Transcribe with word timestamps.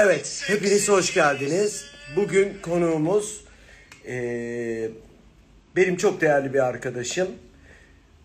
Evet, 0.00 0.42
hepiniz 0.46 0.88
hoş 0.88 1.14
geldiniz. 1.14 1.86
Bugün 2.16 2.58
konuğumuz 2.62 3.44
eee, 4.04 4.90
benim 5.76 5.96
çok 5.96 6.20
değerli 6.20 6.54
bir 6.54 6.66
arkadaşım. 6.66 7.28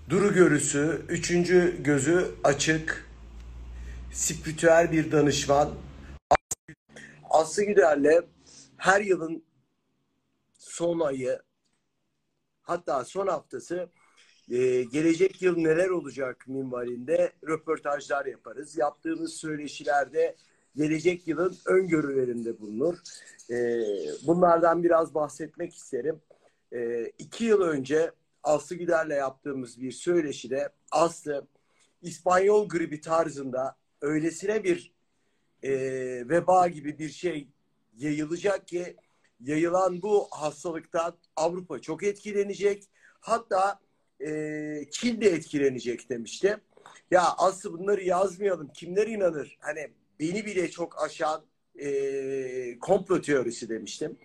Duru 0.10 0.34
görüsü, 0.34 1.02
üçüncü 1.10 1.84
gözü 1.84 2.36
açık, 2.44 3.10
spiritüel 4.12 4.92
bir 4.92 5.12
danışman. 5.12 5.74
Aslı 7.30 7.64
Güder'le 7.64 8.22
her 8.78 9.02
yılın 9.02 9.44
son 10.58 11.00
ayı, 11.00 11.42
hatta 12.62 13.06
son 13.06 13.28
haftası 13.28 13.90
e, 14.52 14.84
gelecek 14.84 15.42
yıl 15.42 15.58
neler 15.58 15.90
olacak 15.90 16.48
minvalinde 16.48 17.32
röportajlar 17.48 18.26
yaparız. 18.26 18.78
Yaptığımız 18.78 19.34
söyleşilerde 19.34 20.36
gelecek 20.76 21.28
yılın 21.28 21.58
öngörülerinde 21.66 22.60
bulunur. 22.60 22.98
E, 23.50 23.56
bunlardan 24.28 24.84
biraz 24.84 25.16
bahsetmek 25.16 25.76
isterim. 25.76 26.22
E, 26.74 27.06
iki 27.20 27.44
yıl 27.44 27.62
önce 27.62 28.12
Aslı 28.44 28.76
Güder'le 28.76 29.16
yaptığımız 29.16 29.82
bir 29.82 29.92
söyleşide 29.92 30.70
Aslı 30.92 31.48
İspanyol 32.02 32.70
gribi 32.70 33.02
tarzında 33.02 33.76
öylesine 34.02 34.64
bir 34.64 34.94
e, 35.64 35.72
veba 36.30 36.68
gibi 36.68 37.00
bir 37.00 37.10
şey 37.10 37.48
yayılacak 37.98 38.68
ki 38.68 38.96
yayılan 39.40 40.02
bu 40.02 40.28
hastalıktan 40.32 41.18
Avrupa 41.36 41.82
çok 41.82 42.04
etkilenecek. 42.04 42.84
Hatta 43.20 43.80
e, 44.22 44.30
Çin 44.92 45.22
de 45.22 45.30
etkilenecek 45.30 46.10
demişti. 46.10 46.58
Ya 47.12 47.24
aslı 47.38 47.74
bunları 47.74 48.04
yazmayalım. 48.04 48.68
Kimler 48.74 49.08
inanır? 49.08 49.58
Hani 49.60 49.92
beni 50.20 50.46
bile 50.46 50.72
çok 50.72 51.04
aşan 51.04 51.46
e, 51.80 52.80
komplo 52.80 53.22
teorisi 53.22 53.70
demiştim. 53.70 54.18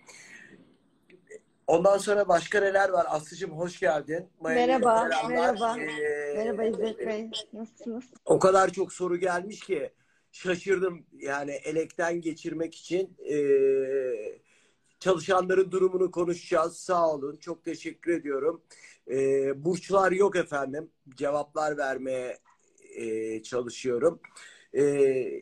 Ondan 1.67 1.97
sonra 1.97 2.27
başka 2.27 2.59
neler 2.59 2.89
var? 2.89 3.05
Aslıcığım 3.09 3.51
hoş 3.51 3.79
geldin. 3.79 4.29
Merhaba, 4.41 5.09
merhaba. 5.29 5.77
Ee, 5.79 6.33
Merhaba 6.35 6.63
İzzet 6.63 6.99
Bey, 6.99 7.29
nasılsınız? 7.53 8.03
o 8.25 8.39
kadar 8.39 8.73
çok 8.73 8.93
soru 8.93 9.17
gelmiş 9.17 9.59
ki 9.59 9.89
şaşırdım. 10.31 11.05
Yani 11.13 11.51
elekten 11.51 12.21
geçirmek 12.21 12.75
için 12.75 13.17
eee, 13.19 14.39
çalışanların 14.99 15.71
durumunu 15.71 16.11
konuşacağız. 16.11 16.77
Sağ 16.77 17.09
olun. 17.13 17.35
Çok 17.35 17.63
teşekkür 17.65 18.11
ediyorum. 18.11 18.61
Eee, 19.07 19.53
burçlar 19.55 20.11
yok 20.11 20.35
efendim. 20.35 20.89
Cevaplar 21.15 21.77
vermeye 21.77 22.37
eee, 22.95 23.43
çalışıyorum. 23.43 24.19
Eee, 24.73 25.41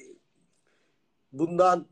bundan 1.39 1.87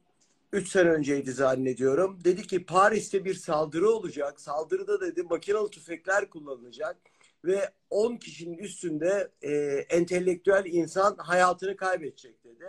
3 0.54 0.70
sene 0.70 0.90
önceydi 0.90 1.32
zannediyorum. 1.32 2.20
Dedi 2.24 2.48
ki 2.48 2.66
Paris'te 2.66 3.26
bir 3.26 3.34
saldırı 3.34 3.90
olacak. 3.90 4.42
Saldırıda 4.42 5.02
dedi 5.02 5.24
makinalı 5.24 5.70
tüfekler 5.70 6.30
kullanılacak 6.30 6.98
ve 7.46 7.70
10 7.90 8.18
kişinin 8.18 8.58
üstünde 8.58 9.32
e, 9.42 9.52
entelektüel 9.90 10.66
insan 10.66 11.16
hayatını 11.18 11.78
kaybedecek 11.78 12.44
dedi. 12.44 12.66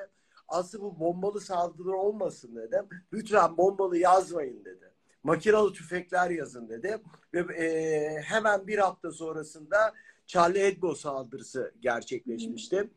Aslında 0.49 0.85
bu 0.85 1.01
bombalı 1.01 1.41
saldırı 1.41 1.97
olmasın 1.97 2.57
dedim. 2.57 2.89
Lütfen 3.13 3.57
bombalı 3.57 3.99
yazmayın 3.99 4.65
dedi. 4.65 4.93
Makinalı 5.23 5.73
tüfekler 5.73 6.31
yazın 6.31 6.69
dedi. 6.69 6.99
Ve 7.35 7.65
e, 7.65 8.21
hemen 8.21 8.67
bir 8.67 8.79
hafta 8.79 9.13
sonrasında 9.13 9.95
Charlie 10.27 10.65
Hebdo 10.65 10.95
saldırısı 10.95 11.75
gerçekleşmişti. 11.81 12.91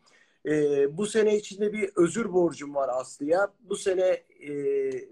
E, 0.45 0.97
bu 0.97 1.05
sene 1.05 1.37
içinde 1.37 1.73
bir 1.73 1.89
özür 1.95 2.33
borcum 2.33 2.75
var 2.75 2.89
Aslı'ya. 2.93 3.47
Bu 3.59 3.75
sene 3.75 4.03
e, 4.39 4.51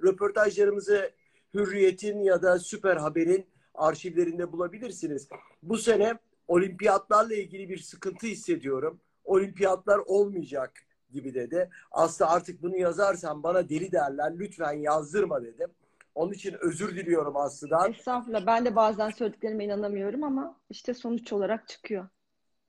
röportajlarımızı 0.03 1.11
Hürriyet'in 1.53 2.19
ya 2.19 2.41
da 2.41 2.59
Süper 2.59 2.97
Haber'in 2.97 3.45
arşivlerinde 3.75 4.51
bulabilirsiniz. 4.51 5.27
Bu 5.63 5.77
sene 5.77 6.17
olimpiyatlarla 6.47 7.35
ilgili 7.35 7.69
bir 7.69 7.77
sıkıntı 7.77 8.27
hissediyorum. 8.27 8.99
Olimpiyatlar 9.23 9.97
olmayacak 9.97 10.73
gibi 11.11 11.33
dedi. 11.33 11.69
Aslı 11.91 12.27
artık 12.27 12.61
bunu 12.63 12.77
yazarsan 12.77 13.43
bana 13.43 13.69
deli 13.69 13.91
derler. 13.91 14.33
Lütfen 14.39 14.73
yazdırma 14.73 15.43
dedim. 15.43 15.69
Onun 16.15 16.31
için 16.33 16.55
özür 16.61 16.95
diliyorum 16.95 17.37
Aslı'dan. 17.37 17.91
Estağfurullah, 17.91 18.45
ben 18.45 18.65
de 18.65 18.75
bazen 18.75 19.09
söylediklerime 19.09 19.65
inanamıyorum 19.65 20.23
ama 20.23 20.59
işte 20.69 20.93
sonuç 20.93 21.33
olarak 21.33 21.67
çıkıyor. 21.67 22.07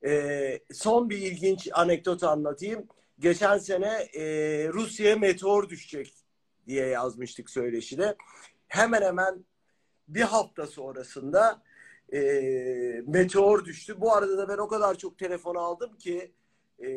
Ee, 0.05 0.59
son 0.73 1.09
bir 1.09 1.17
ilginç 1.17 1.69
anekdot 1.73 2.23
anlatayım. 2.23 2.87
Geçen 3.19 3.57
sene 3.57 4.07
e, 4.13 4.23
Rusya'ya 4.73 5.15
meteor 5.15 5.69
düşecek 5.69 6.13
diye 6.67 6.85
yazmıştık 6.87 7.49
söyleşide. 7.49 8.15
Hemen 8.67 9.01
hemen 9.01 9.45
bir 10.07 10.21
hafta 10.21 10.67
sonrasında 10.67 11.61
e, 12.13 12.21
meteor 13.07 13.65
düştü. 13.65 14.01
Bu 14.01 14.13
arada 14.13 14.37
da 14.37 14.49
ben 14.49 14.57
o 14.57 14.67
kadar 14.67 14.97
çok 14.97 15.17
telefon 15.17 15.55
aldım 15.55 15.97
ki 15.97 16.31
e, 16.83 16.89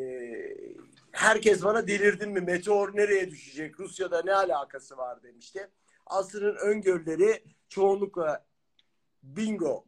herkes 1.11 1.63
bana 1.63 1.87
delirdin 1.87 2.29
mi? 2.29 2.41
Meteor 2.41 2.95
nereye 2.95 3.31
düşecek? 3.31 3.79
Rusya'da 3.79 4.21
ne 4.25 4.33
alakası 4.33 4.97
var 4.97 5.23
demişti. 5.23 5.69
Aslı'nın 6.05 6.55
öngörüleri 6.55 7.43
çoğunlukla 7.69 8.45
bingo 9.23 9.85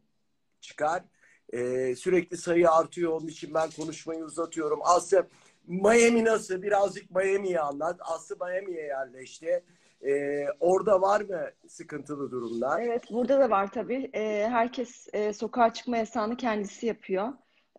çıkar. 0.60 1.02
E, 1.52 1.94
sürekli 1.96 2.36
sayı 2.36 2.70
artıyor. 2.70 3.12
Onun 3.12 3.26
için 3.26 3.54
ben 3.54 3.68
konuşmayı 3.76 4.24
uzatıyorum. 4.24 4.80
Aslı 4.82 5.26
Miami 5.66 6.24
nasıl? 6.24 6.62
Birazcık 6.62 7.10
Miami'yi 7.10 7.60
anlat. 7.60 8.00
Aslı 8.00 8.36
Miami'ye 8.40 8.82
yerleşti. 8.82 9.64
E, 10.06 10.44
orada 10.60 11.00
var 11.00 11.20
mı 11.20 11.50
sıkıntılı 11.68 12.30
durumlar? 12.30 12.82
Evet, 12.82 13.10
burada 13.10 13.40
da 13.40 13.50
var 13.50 13.70
tabii. 13.72 14.10
Ee, 14.14 14.46
herkes 14.50 15.08
e, 15.12 15.32
sokağa 15.32 15.72
çıkma 15.72 15.96
yasağını 15.96 16.36
kendisi 16.36 16.86
yapıyor. 16.86 17.28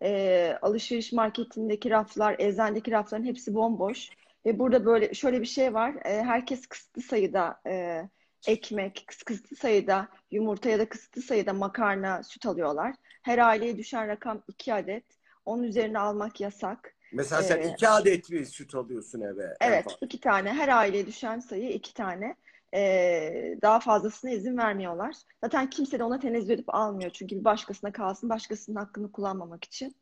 Ee, 0.02 0.58
alışveriş 0.62 1.12
marketindeki 1.12 1.90
raflar, 1.90 2.36
eczanedeki 2.38 2.90
rafların 2.90 3.24
hepsi 3.24 3.54
bomboş. 3.54 4.08
Ve 4.46 4.58
burada 4.58 4.84
böyle 4.84 5.14
şöyle 5.14 5.40
bir 5.40 5.46
şey 5.46 5.74
var. 5.74 5.94
Ee, 6.04 6.22
herkes 6.22 6.66
kısıtlı 6.66 7.02
sayıda 7.02 7.60
e, 7.66 8.02
ekmek, 8.46 9.04
kıs- 9.08 9.24
kısıtlı 9.24 9.56
sayıda 9.56 10.08
yumurta 10.30 10.68
ya 10.70 10.78
da 10.78 10.88
kısıtlı 10.88 11.22
sayıda 11.22 11.52
makarna, 11.52 12.22
süt 12.22 12.46
alıyorlar. 12.46 12.94
Her 13.28 13.38
aileye 13.38 13.78
düşen 13.78 14.08
rakam 14.08 14.42
2 14.48 14.74
adet. 14.74 15.04
Onun 15.44 15.62
üzerine 15.62 15.98
almak 15.98 16.40
yasak. 16.40 16.94
Mesela 17.12 17.42
sen 17.42 17.58
Ee, 17.62 17.72
iki 17.72 17.88
adet 17.88 18.30
bir 18.30 18.44
süt 18.44 18.74
alıyorsun 18.74 19.20
eve. 19.20 19.54
Evet, 19.60 19.86
iki 20.00 20.20
tane. 20.20 20.52
Her 20.52 20.68
aileye 20.68 21.06
düşen 21.06 21.40
sayı 21.40 21.70
iki 21.70 21.94
tane. 21.94 22.36
Ee, 22.74 23.58
daha 23.62 23.80
fazlasına 23.80 24.30
izin 24.30 24.58
vermiyorlar. 24.58 25.14
Zaten 25.44 25.70
kimse 25.70 25.98
de 25.98 26.04
ona 26.04 26.18
tenezzül 26.18 26.50
edip 26.50 26.74
almıyor. 26.74 27.10
Çünkü 27.10 27.36
bir 27.38 27.44
başkasına 27.44 27.92
kalsın, 27.92 28.28
başkasının 28.30 28.76
hakkını 28.76 29.12
kullanmamak 29.12 29.64
için. 29.64 29.96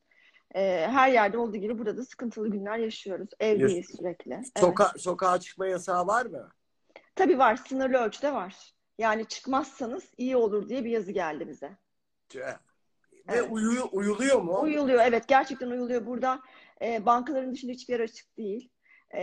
Ee, 0.54 0.86
her 0.90 1.08
yerde 1.12 1.38
olduğu 1.38 1.56
gibi 1.56 1.78
burada 1.78 1.96
da 1.96 2.04
sıkıntılı 2.04 2.50
günler 2.50 2.78
yaşıyoruz. 2.78 3.28
Evdeyiz 3.40 3.86
sürekli. 3.98 4.32
Evet. 4.32 4.58
Soka 4.58 4.92
sokağa 4.98 5.40
çıkma 5.40 5.66
yasağı 5.66 6.06
var 6.06 6.26
mı? 6.26 6.48
Tabii 7.14 7.38
var, 7.38 7.56
sınırlı 7.56 7.98
ölçüde 7.98 8.32
var. 8.32 8.74
Yani 8.98 9.26
çıkmazsanız 9.26 10.04
iyi 10.16 10.36
olur 10.36 10.68
diye 10.68 10.84
bir 10.84 10.90
yazı 10.90 11.12
geldi 11.12 11.48
bize. 11.48 11.76
Tüh. 13.28 13.32
Ve 13.34 13.38
Evet. 13.38 13.48
uyu- 13.50 13.88
uyuluyor 13.92 14.40
mu? 14.42 14.60
Uyuluyor, 14.60 15.02
evet 15.04 15.28
gerçekten 15.28 15.70
uyuluyor. 15.70 16.06
Burada 16.06 16.40
e, 16.82 17.06
bankaların 17.06 17.52
dışında 17.54 17.72
hiçbir 17.72 17.94
yer 17.94 18.00
açık 18.00 18.36
değil. 18.38 18.70
E, 19.14 19.20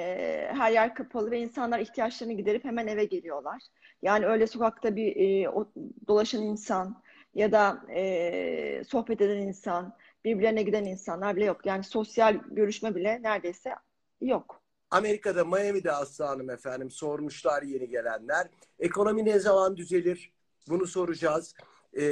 her 0.54 0.72
yer 0.72 0.96
kapalı 0.96 1.32
ve 1.32 1.40
insanlar 1.40 1.80
ihtiyaçlarını 1.80 2.34
giderip 2.34 2.66
hemen 2.66 2.88
eve 2.88 3.06
geliyorlar. 3.06 3.62
Yani 4.02 4.26
öyle 4.26 4.48
sokakta 4.48 4.96
bir 4.96 5.16
e, 5.16 5.50
o, 5.50 5.72
dolaşan 6.08 6.42
insan 6.42 7.04
ya 7.36 7.52
da 7.52 7.82
e, 7.96 8.84
sohbet 8.88 9.22
eden 9.22 9.38
insan, 9.38 9.98
birbirlerine 10.26 10.64
giden 10.64 10.86
insanlar 10.86 11.36
bile 11.36 11.46
yok. 11.46 11.66
Yani 11.66 11.84
sosyal 11.84 12.34
görüşme 12.52 12.96
bile 12.96 13.20
neredeyse 13.24 13.76
yok. 14.22 14.62
Amerika'da, 14.92 15.46
Miami'de 15.46 15.92
Aslı 15.92 16.26
Hanım 16.26 16.50
efendim 16.50 16.92
sormuşlar 16.92 17.64
yeni 17.64 17.90
gelenler. 17.90 18.48
Ekonomi 18.80 19.26
ne 19.26 19.40
zaman 19.40 19.78
düzelir? 19.78 20.34
Bunu 20.70 20.88
soracağız. 20.88 21.56
Ee, 21.94 22.04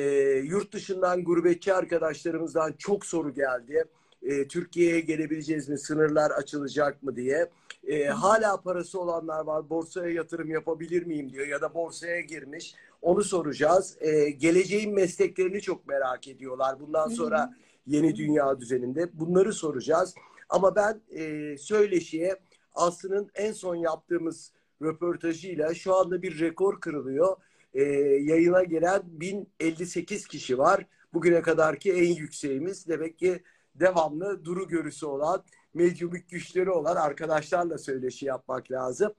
yurt 0.44 0.74
dışından 0.74 1.24
gurbetçi 1.24 1.74
arkadaşlarımızdan 1.74 2.74
çok 2.78 3.06
soru 3.06 3.34
geldi. 3.34 3.84
Ee, 4.24 4.48
Türkiye'ye 4.48 5.00
gelebileceğiz 5.00 5.70
mi? 5.70 5.78
Sınırlar 5.78 6.32
açılacak 6.32 7.04
mı 7.04 7.16
diye. 7.16 7.50
Ee, 7.88 8.06
hala 8.06 8.62
parası 8.62 9.00
olanlar 9.00 9.46
var. 9.46 9.70
Borsaya 9.70 10.14
yatırım 10.14 10.50
yapabilir 10.50 11.06
miyim 11.06 11.30
diyor 11.34 11.48
ya 11.48 11.62
da 11.62 11.74
borsaya 11.74 12.22
girmiş. 12.22 12.76
Onu 13.02 13.24
soracağız. 13.24 13.98
Ee, 14.00 14.30
geleceğin 14.30 14.94
mesleklerini 14.94 15.62
çok 15.62 15.88
merak 15.88 16.28
ediyorlar. 16.28 16.80
Bundan 16.80 17.08
sonra 17.08 17.54
yeni 17.88 18.16
dünya 18.16 18.60
düzeninde. 18.60 19.10
Bunları 19.14 19.54
soracağız. 19.54 20.16
Ama 20.50 20.76
ben 20.76 21.02
e, 21.10 21.58
söyleşiye 21.58 22.40
Aslı'nın 22.74 23.30
en 23.36 23.52
son 23.52 23.76
yaptığımız 23.76 24.52
röportajıyla 24.82 25.74
şu 25.74 25.96
anda 25.96 26.22
bir 26.22 26.40
rekor 26.40 26.80
kırılıyor. 26.80 27.38
E, 27.74 27.84
yayına 28.22 28.64
gelen 28.64 29.02
1058 29.06 30.28
kişi 30.28 30.58
var. 30.58 30.86
Bugüne 31.14 31.42
kadarki 31.42 31.94
en 31.94 32.16
yükseğimiz. 32.16 32.88
Demek 32.88 33.20
ki 33.20 33.44
devamlı 33.76 34.46
duru 34.46 34.68
görüsü 34.68 35.06
olan, 35.06 35.44
medyumik 35.74 36.30
güçleri 36.30 36.70
olan 36.70 36.96
arkadaşlarla 36.96 37.78
söyleşi 37.78 38.26
yapmak 38.26 38.72
lazım. 38.72 39.14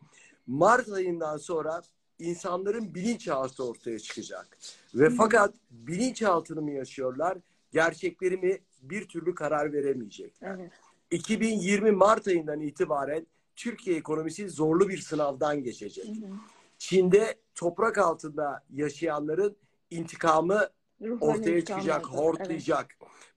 Mart 0.47 0.89
ayından 0.89 1.37
sonra 1.37 1.83
insanların 2.19 2.95
bilinçaltı 2.95 3.65
ortaya 3.65 3.99
çıkacak. 3.99 4.59
Ve 4.95 5.11
fakat 5.11 5.55
bilinçaltını 5.71 6.63
mı 6.63 6.71
yaşıyorlar, 6.71 7.39
gerçekleri 7.73 8.37
mi 8.37 8.59
bir 8.83 9.09
türlü 9.09 9.35
karar 9.35 9.73
veremeyecek. 9.73 10.35
Evet. 10.43 10.71
2020 11.11 11.91
Mart 11.91 12.29
ayından 12.29 12.61
itibaren 12.61 13.27
Türkiye 13.57 13.97
ekonomisi 13.97 14.49
zorlu 14.49 14.89
bir 14.89 14.99
sınavdan 14.99 15.63
geçecek. 15.63 16.07
Hı 16.07 16.27
hı. 16.27 16.33
Çin'de 16.79 17.35
toprak 17.55 17.99
altında 17.99 18.65
yaşayanların 18.71 19.57
intikamı 19.91 20.69
Ruhlarını 21.01 21.25
ortaya 21.25 21.57
intikam 21.57 21.81
çıkacak, 21.81 22.07
aldı. 22.07 22.17
hortlayacak. 22.17 22.87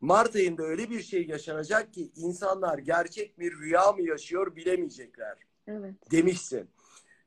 Mart 0.02 0.36
ayında 0.36 0.64
öyle 0.64 0.90
bir 0.90 1.02
şey 1.02 1.28
yaşanacak 1.28 1.94
ki 1.94 2.12
insanlar 2.16 2.78
gerçek 2.78 3.40
bir 3.40 3.58
rüya 3.58 3.92
mı 3.92 4.02
yaşıyor 4.02 4.56
bilemeyecekler 4.56 5.38
Evet. 5.68 5.80
evet. 5.80 6.12
demişsin. 6.12 6.70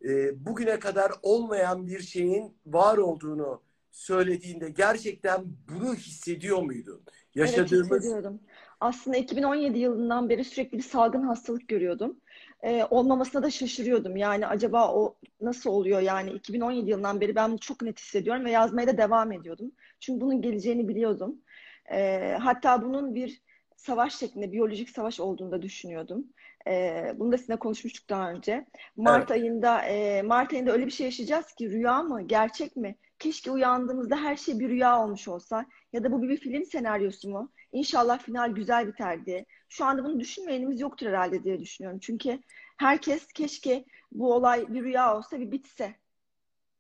Ee, 0.05 0.47
bugüne 0.47 0.79
kadar 0.79 1.13
olmayan 1.23 1.87
bir 1.87 2.01
şeyin 2.01 2.57
var 2.67 2.99
olduğunu 2.99 3.63
söylediğinde 3.91 4.71
gerçekten 4.71 5.45
bunu 5.69 5.95
hissediyor 5.95 6.63
muydun? 6.63 7.03
Evet 7.07 7.17
Yaşadığımız 7.35 7.91
hissediyordum. 7.91 8.41
Aslında 8.81 9.17
2017 9.17 9.79
yılından 9.79 10.29
beri 10.29 10.45
sürekli 10.45 10.79
bir 10.79 10.83
salgın 10.83 11.23
hastalık 11.23 11.69
görüyordum. 11.69 12.21
Ee, 12.63 12.85
olmamasına 12.91 13.43
da 13.43 13.51
şaşırıyordum. 13.51 14.17
Yani 14.17 14.47
acaba 14.47 14.95
o 14.95 15.17
nasıl 15.41 15.71
oluyor? 15.71 16.01
Yani 16.01 16.31
2017 16.31 16.91
yılından 16.91 17.21
beri 17.21 17.35
ben 17.37 17.51
bunu 17.51 17.59
çok 17.59 17.83
net 17.83 18.01
hissediyorum 18.01 18.45
ve 18.45 18.51
yazmaya 18.51 18.87
da 18.87 18.99
devam 18.99 19.33
ediyordum. 19.33 19.73
Çünkü 20.01 20.21
bunun 20.21 20.43
geleceğini 20.43 20.89
biliyordum. 20.89 21.37
Ee, 21.93 22.37
hatta 22.41 22.83
bunun 22.83 23.15
bir 23.15 23.43
savaş 23.77 24.15
şeklinde, 24.15 24.53
biyolojik 24.53 24.91
savaş 24.91 25.21
olduğunu 25.21 25.53
da 25.53 25.63
düşünüyordum. 25.63 26.27
Ee, 26.67 27.15
bunu 27.17 27.33
da 27.33 27.39
sizinle 27.39 27.59
konuşmuştuk 27.59 28.09
daha 28.09 28.31
önce. 28.31 28.67
Mart 28.97 29.31
ayında, 29.31 29.83
e, 29.83 30.23
Mart 30.23 30.53
ayında 30.53 30.73
öyle 30.73 30.87
bir 30.87 30.91
şey 30.91 31.05
yaşayacağız 31.07 31.53
ki 31.55 31.71
rüya 31.71 32.03
mı, 32.03 32.23
gerçek 32.23 32.77
mi? 32.77 32.97
Keşke 33.19 33.51
uyandığımızda 33.51 34.17
her 34.17 34.37
şey 34.37 34.59
bir 34.59 34.69
rüya 34.69 35.03
olmuş 35.05 35.29
olsa. 35.29 35.67
Ya 35.93 36.05
da 36.05 36.13
bu 36.13 36.23
bir 36.23 36.37
film 36.37 36.65
senaryosu 36.65 37.31
mu? 37.31 37.53
İnşallah 37.73 38.19
final 38.19 38.51
güzel 38.51 38.87
biterdi. 38.87 39.47
Şu 39.69 39.85
anda 39.85 40.05
bunu 40.05 40.21
düşünmeyenimiz 40.21 40.81
yoktur 40.81 41.07
herhalde 41.07 41.45
diye 41.45 41.61
düşünüyorum. 41.61 41.99
Çünkü 42.03 42.41
herkes 42.77 43.33
keşke 43.33 43.85
bu 44.13 44.35
olay 44.35 44.75
bir 44.75 44.85
rüya 44.85 45.17
olsa 45.17 45.41
bir 45.41 45.51
bitse 45.53 45.97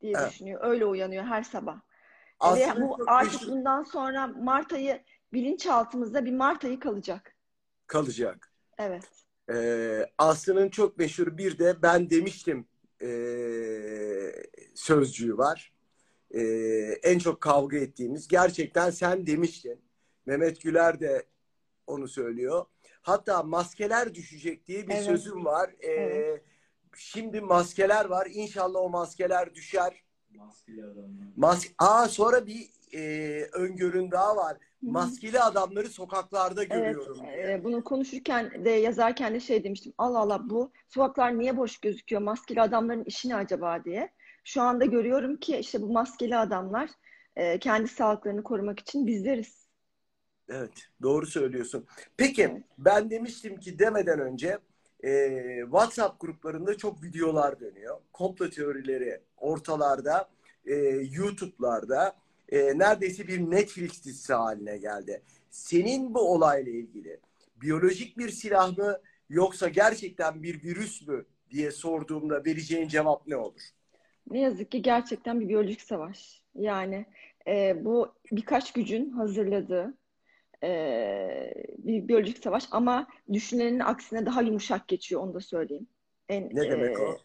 diye 0.00 0.14
Evet. 0.17 0.32
düşünüyor. 0.32 0.61
Öyle 0.62 0.87
uyanıyor 0.87 1.25
her 1.25 1.43
sabah. 1.43 1.81
Ve 2.44 2.67
aslında 2.67 2.81
bu 2.88 2.96
çok 2.96 3.08
artık 3.08 3.32
meşhur 3.32 3.52
bundan 3.52 3.82
sonra 3.82 4.26
Mart 4.26 4.73
ayı 4.73 5.02
bilinçaltımızda 5.32 6.25
bir 6.25 6.32
Mart 6.32 6.64
ayı 6.64 6.81
kalacak. 6.81 7.35
kalacak. 7.87 8.52
Evet. 8.79 9.08
Ee, 9.50 10.06
Aslı'nın 10.19 10.69
çok 10.69 10.99
meşhur 10.99 11.38
bir 11.38 11.58
de 11.58 11.82
ben 11.82 12.11
demiştim 12.11 12.67
ee, 13.02 14.32
sözcüğü 14.75 15.38
var. 15.38 15.73
Ee, 16.35 16.40
en 17.02 17.19
çok 17.19 17.40
kavga 17.40 17.76
ettiğimiz. 17.76 18.29
Gerçekten 18.29 18.90
sen 18.90 19.26
demiştin. 19.26 19.88
Mehmet 20.29 20.63
Güler 20.63 21.01
de 21.01 21.27
onu 21.87 22.09
söylüyor. 22.09 22.67
Hatta 23.03 23.43
maskeler 23.43 24.15
düşecek 24.15 24.67
diye 24.67 24.89
bir 24.89 24.93
Evet. 24.95 25.05
sözüm 25.05 25.45
var. 25.45 25.71
Ee, 25.81 25.87
Evet. 25.91 26.43
Şimdi 26.97 27.41
maskeler 27.41 28.05
var. 28.05 28.29
İnşallah 28.31 28.81
o 28.81 28.89
maskeler 28.89 29.55
düşer. 29.55 30.03
Maskeli 30.35 30.85
adamlar. 30.85 31.27
Mas 31.37 31.67
Aa 31.79 32.09
sonra 32.09 32.47
bir 32.47 32.71
ee, 32.95 33.49
öngörün 33.53 34.11
daha 34.11 34.37
var. 34.37 34.57
Maskeli 34.83 35.41
adamları 35.41 35.89
sokaklarda 35.89 36.61
Evet, 36.63 36.71
görüyorum 36.71 37.21
diye. 37.23 37.53
e, 37.53 37.65
bunu 37.65 37.85
konuşurken 37.85 38.65
de 38.65 38.71
yazarken 38.71 39.35
de 39.35 39.41
şey 39.41 39.65
demiştim. 39.65 39.93
Allah 39.99 40.19
Allah 40.19 40.51
bu 40.51 40.73
sokaklar 40.89 41.39
niye 41.39 41.57
boş 41.57 41.79
gözüküyor? 41.79 42.23
Maskeli 42.23 42.63
adamların 42.63 43.05
işi 43.05 43.29
ne 43.29 43.37
acaba 43.37 43.85
diye. 43.85 44.09
Şu 44.45 44.63
anda 44.63 44.85
görüyorum 44.85 45.37
ki 45.37 45.57
işte 45.57 45.83
bu 45.83 45.93
maskeli 45.93 46.37
adamlar 46.37 46.91
e, 47.37 47.59
kendi 47.59 47.89
sağlıklarını 47.89 48.43
korumak 48.43 48.81
için 48.81 49.07
bizleriz. 49.07 49.58
Evet, 50.49 50.89
doğru 51.03 51.27
söylüyorsun. 51.27 51.87
Peki, 52.17 52.62
ben 52.79 53.11
demiştim 53.11 53.61
ki 53.61 53.79
demeden 53.79 54.21
önce 54.21 54.59
e, 55.05 55.31
WhatsApp 55.62 56.21
gruplarında 56.21 56.77
çok 56.77 57.03
videolar 57.03 57.61
dönüyor. 57.61 58.00
Komplo 58.12 58.50
teorileri 58.50 59.21
ortalarda, 59.37 60.29
e, 60.67 60.75
YouTube'larda 61.12 62.17
e, 62.49 62.79
neredeyse 62.79 63.29
bir 63.29 63.39
Netflix 63.39 64.05
dizisi 64.05 64.33
haline 64.33 64.79
geldi. 64.79 65.23
Senin 65.50 66.15
bu 66.15 66.21
olayla 66.21 66.73
ilgili 66.73 67.21
biyolojik 67.56 68.19
bir 68.19 68.29
silah 68.29 68.79
mı 68.79 68.99
yoksa 69.31 69.69
gerçekten 69.69 70.43
bir 70.43 70.62
virüs 70.62 71.09
mü 71.09 71.25
diye 71.50 71.71
sorduğumda 71.71 72.45
vereceğin 72.45 72.89
cevap 72.89 73.27
ne 73.27 73.37
olur? 73.37 73.62
Ne 74.31 74.41
yazık 74.41 74.71
ki 74.71 74.83
gerçekten 74.83 75.41
bir 75.41 75.49
biyolojik 75.49 75.81
savaş. 75.81 76.43
Yani 76.55 77.06
e, 77.47 77.85
bu 77.85 78.12
birkaç 78.33 78.73
gücün 78.73 79.11
hazırladığı 79.11 79.95
e, 80.65 81.55
bir 81.79 82.09
biyolojik 82.09 82.39
savaş 82.39 82.69
ama 82.71 83.07
düşünülenin 83.33 83.81
aksine 83.81 84.27
daha 84.27 84.43
yumuşak 84.43 84.89
geçiyor 84.89 85.23
onu 85.23 85.35
da 85.35 85.41
söyleyeyim. 85.41 85.87
En, 86.29 86.51
Ne 86.53 86.71
demek 86.71 86.99
e, 86.99 87.03
o? 87.03 87.17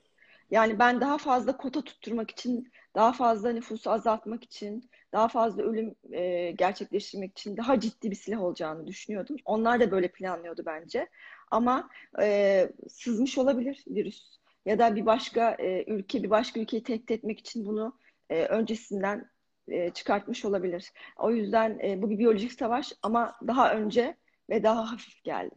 Yani 0.51 0.79
ben 0.79 1.01
daha 1.01 1.17
fazla 1.17 1.57
kota 1.57 1.81
tutturmak 1.83 2.31
için, 2.31 2.71
daha 2.95 3.13
fazla 3.13 3.51
nüfusu 3.51 3.91
azaltmak 3.91 4.43
için, 4.43 4.89
daha 5.13 5.27
fazla 5.27 5.63
ölüm 5.63 5.95
e, 6.11 6.51
gerçekleştirmek 6.51 7.31
için 7.31 7.57
daha 7.57 7.79
ciddi 7.79 8.11
bir 8.11 8.15
silah 8.15 8.41
olacağını 8.41 8.87
düşünüyordum. 8.87 9.35
Onlar 9.45 9.79
da 9.79 9.91
böyle 9.91 10.07
planlıyordu 10.11 10.63
bence. 10.65 11.09
Ama 11.51 11.89
e, 12.21 12.69
sızmış 12.89 13.37
olabilir 13.37 13.83
virüs. 13.87 14.37
Ya 14.65 14.79
da 14.79 14.95
bir 14.95 15.05
başka 15.05 15.51
e, 15.59 15.83
ülke, 15.93 16.23
bir 16.23 16.29
başka 16.29 16.59
ülkeyi 16.59 16.83
tehdit 16.83 17.11
etmek 17.11 17.39
için 17.39 17.65
bunu 17.65 17.97
e, 18.29 18.45
öncesinden 18.45 19.29
e, 19.67 19.89
çıkartmış 19.89 20.45
olabilir. 20.45 20.91
O 21.17 21.31
yüzden 21.31 21.79
e, 21.83 22.01
bu 22.01 22.09
bir 22.09 22.19
biyolojik 22.19 22.53
savaş 22.53 22.93
ama 23.01 23.35
daha 23.47 23.73
önce 23.73 24.17
ve 24.49 24.63
daha 24.63 24.91
hafif 24.91 25.23
geldi. 25.23 25.55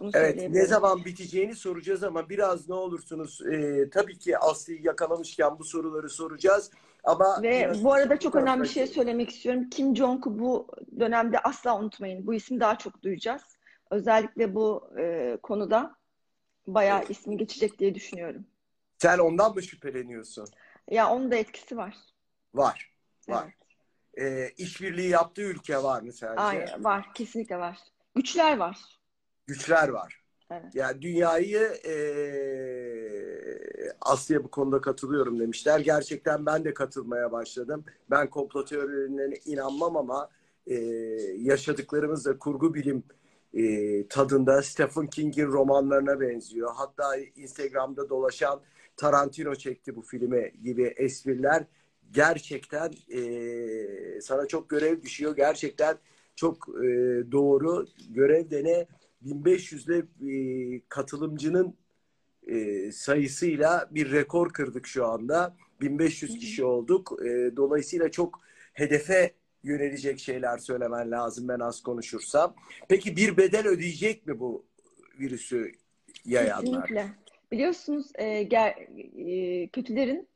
Bunu 0.00 0.10
Evet, 0.14 0.50
ne 0.50 0.66
zaman 0.66 1.04
biteceğini 1.04 1.54
soracağız 1.54 2.02
ama 2.04 2.28
biraz 2.28 2.68
ne 2.68 2.74
olursunuz 2.74 3.42
e, 3.52 3.90
tabii 3.90 4.18
ki 4.18 4.38
Aslı'yı 4.38 4.82
yakalamışken 4.82 5.58
bu 5.58 5.64
soruları 5.64 6.08
soracağız 6.08 6.70
ama 7.04 7.42
Ve 7.42 7.72
bu 7.82 7.92
arada 7.92 8.18
çok 8.18 8.34
önemli 8.34 8.62
bir 8.62 8.68
şey 8.68 8.86
söylemek 8.86 9.30
istiyorum. 9.30 9.70
Kim 9.70 9.96
Jong-un 9.96 10.38
bu 10.38 10.68
dönemde 11.00 11.38
asla 11.38 11.80
unutmayın. 11.80 12.26
Bu 12.26 12.34
ismi 12.34 12.60
daha 12.60 12.78
çok 12.78 13.02
duyacağız. 13.02 13.42
Özellikle 13.90 14.54
bu 14.54 14.90
e, 14.98 15.36
konuda 15.42 15.94
bayağı 16.66 17.04
ismi 17.08 17.36
geçecek 17.36 17.78
diye 17.78 17.94
düşünüyorum. 17.94 18.44
Sen 18.98 19.18
ondan 19.18 19.54
mı 19.54 19.62
şüpheleniyorsun? 19.62 20.46
Ya 20.90 21.10
onun 21.10 21.30
da 21.30 21.36
etkisi 21.36 21.76
var. 21.76 21.94
Var. 22.54 22.89
Var. 23.28 23.54
Evet. 24.14 24.50
E, 24.58 24.62
işbirliği 24.64 25.08
yaptığı 25.08 25.42
ülke 25.42 25.82
var 25.82 26.02
mı 26.02 26.12
sence? 26.12 26.40
Ay, 26.40 26.66
var. 26.78 27.14
Kesinlikle 27.14 27.56
var. 27.58 27.78
Güçler 28.14 28.56
var. 28.56 28.78
Güçler 29.46 29.88
var. 29.88 30.20
Evet. 30.50 30.74
Yani 30.74 31.02
dünyayı 31.02 31.60
e, 31.86 31.94
Aslı'ya 34.00 34.44
bu 34.44 34.50
konuda 34.50 34.80
katılıyorum 34.80 35.40
demişler. 35.40 35.80
Gerçekten 35.80 36.46
ben 36.46 36.64
de 36.64 36.74
katılmaya 36.74 37.32
başladım. 37.32 37.84
Ben 38.10 38.30
komplo 38.30 38.64
teorilerine 38.64 39.34
inanmam 39.44 39.96
ama 39.96 40.28
e, 40.66 40.74
yaşadıklarımız 41.38 42.26
da 42.26 42.38
kurgu 42.38 42.74
bilim 42.74 43.02
e, 43.54 44.08
tadında 44.08 44.62
Stephen 44.62 45.06
King'in 45.06 45.46
romanlarına 45.46 46.20
benziyor. 46.20 46.70
Hatta 46.74 47.16
Instagram'da 47.16 48.08
dolaşan 48.08 48.60
Tarantino 48.96 49.54
çekti 49.54 49.96
bu 49.96 50.02
filmi 50.02 50.52
gibi 50.62 50.94
espriler 50.96 51.64
gerçekten 52.12 52.92
e, 53.14 54.20
sana 54.20 54.46
çok 54.46 54.70
görev 54.70 55.02
düşüyor. 55.02 55.36
Gerçekten 55.36 55.96
çok 56.36 56.68
e, 56.68 56.88
doğru. 57.32 57.86
Görev 58.08 58.50
de 58.50 58.64
ne? 58.64 58.86
1500'le 59.26 59.98
e, 59.98 60.80
katılımcının 60.88 61.76
e, 62.46 62.92
sayısıyla 62.92 63.88
bir 63.90 64.12
rekor 64.12 64.52
kırdık 64.52 64.86
şu 64.86 65.06
anda. 65.06 65.56
1500 65.80 66.38
kişi 66.38 66.64
olduk. 66.64 67.18
E, 67.24 67.56
dolayısıyla 67.56 68.10
çok 68.10 68.40
hedefe 68.72 69.34
yönelecek 69.62 70.18
şeyler 70.18 70.58
söylemen 70.58 71.10
lazım 71.10 71.48
ben 71.48 71.60
az 71.60 71.82
konuşursam. 71.82 72.54
Peki 72.88 73.16
bir 73.16 73.36
bedel 73.36 73.66
ödeyecek 73.66 74.26
mi 74.26 74.40
bu 74.40 74.64
virüsü 75.20 75.72
yayanlar? 76.24 76.64
Kesinlikle. 76.64 77.06
Biliyorsunuz 77.52 78.06
e, 78.14 78.42
ger, 78.42 78.74
e, 79.18 79.68
kötülerin 79.68 80.28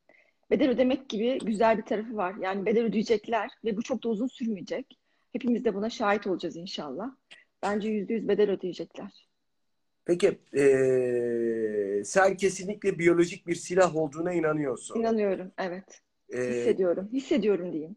bedel 0.51 0.71
ödemek 0.71 1.09
gibi 1.09 1.39
güzel 1.39 1.79
bir 1.79 1.83
tarafı 1.83 2.17
var. 2.17 2.35
Yani 2.41 2.67
bedel 2.67 2.85
ödeyecekler 2.85 3.51
ve 3.65 3.77
bu 3.77 3.83
çok 3.83 4.05
da 4.05 4.09
uzun 4.09 4.27
sürmeyecek. 4.27 4.99
Hepimiz 5.33 5.65
de 5.65 5.75
buna 5.75 5.91
şahit 5.91 6.27
olacağız 6.27 6.57
inşallah. 6.57 7.11
Bence 7.63 7.89
yüzde 7.89 8.15
yüz 8.15 8.29
bedel 8.29 8.51
ödeyecekler. 8.51 9.29
Peki 10.05 10.39
e, 10.57 12.03
sen 12.05 12.37
kesinlikle 12.37 12.99
biyolojik 12.99 13.47
bir 13.47 13.55
silah 13.55 13.97
olduğuna 13.97 14.33
inanıyorsun. 14.33 15.01
İnanıyorum, 15.01 15.53
evet. 15.59 16.01
E, 16.35 16.39
Hissediyorum. 16.39 17.09
Hissediyorum 17.13 17.73
diyeyim. 17.73 17.97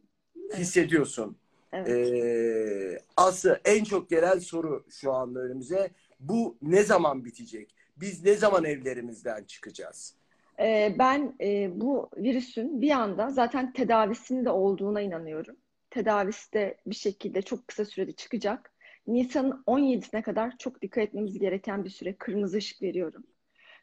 hissediyorsun. 0.57 1.37
Evet. 1.73 1.89
Ee, 1.89 2.99
Aslı 3.17 3.61
en 3.65 3.83
çok 3.83 4.09
gelen 4.09 4.39
soru 4.39 4.85
şu 4.89 5.11
anda 5.13 5.39
önümüze. 5.39 5.89
Bu 6.19 6.57
ne 6.61 6.83
zaman 6.83 7.25
bitecek? 7.25 7.75
Biz 7.97 8.23
ne 8.23 8.33
zaman 8.33 8.63
evlerimizden 8.65 9.43
çıkacağız? 9.43 10.15
Ee, 10.59 10.95
ben 10.99 11.35
e, 11.41 11.81
bu 11.81 12.09
virüsün 12.17 12.81
bir 12.81 12.91
anda 12.91 13.29
zaten 13.29 13.73
tedavisinin 13.73 14.45
de 14.45 14.49
olduğuna 14.49 15.01
inanıyorum. 15.01 15.57
Tedavisi 15.89 16.53
de 16.53 16.77
bir 16.85 16.95
şekilde 16.95 17.41
çok 17.41 17.67
kısa 17.67 17.85
sürede 17.85 18.11
çıkacak. 18.11 18.73
Nisan'ın 19.07 19.63
17'sine 19.67 20.21
kadar 20.21 20.57
çok 20.57 20.81
dikkat 20.81 21.03
etmemiz 21.03 21.39
gereken 21.39 21.85
bir 21.85 21.89
süre. 21.89 22.15
Kırmızı 22.17 22.57
ışık 22.57 22.81
veriyorum. 22.81 23.23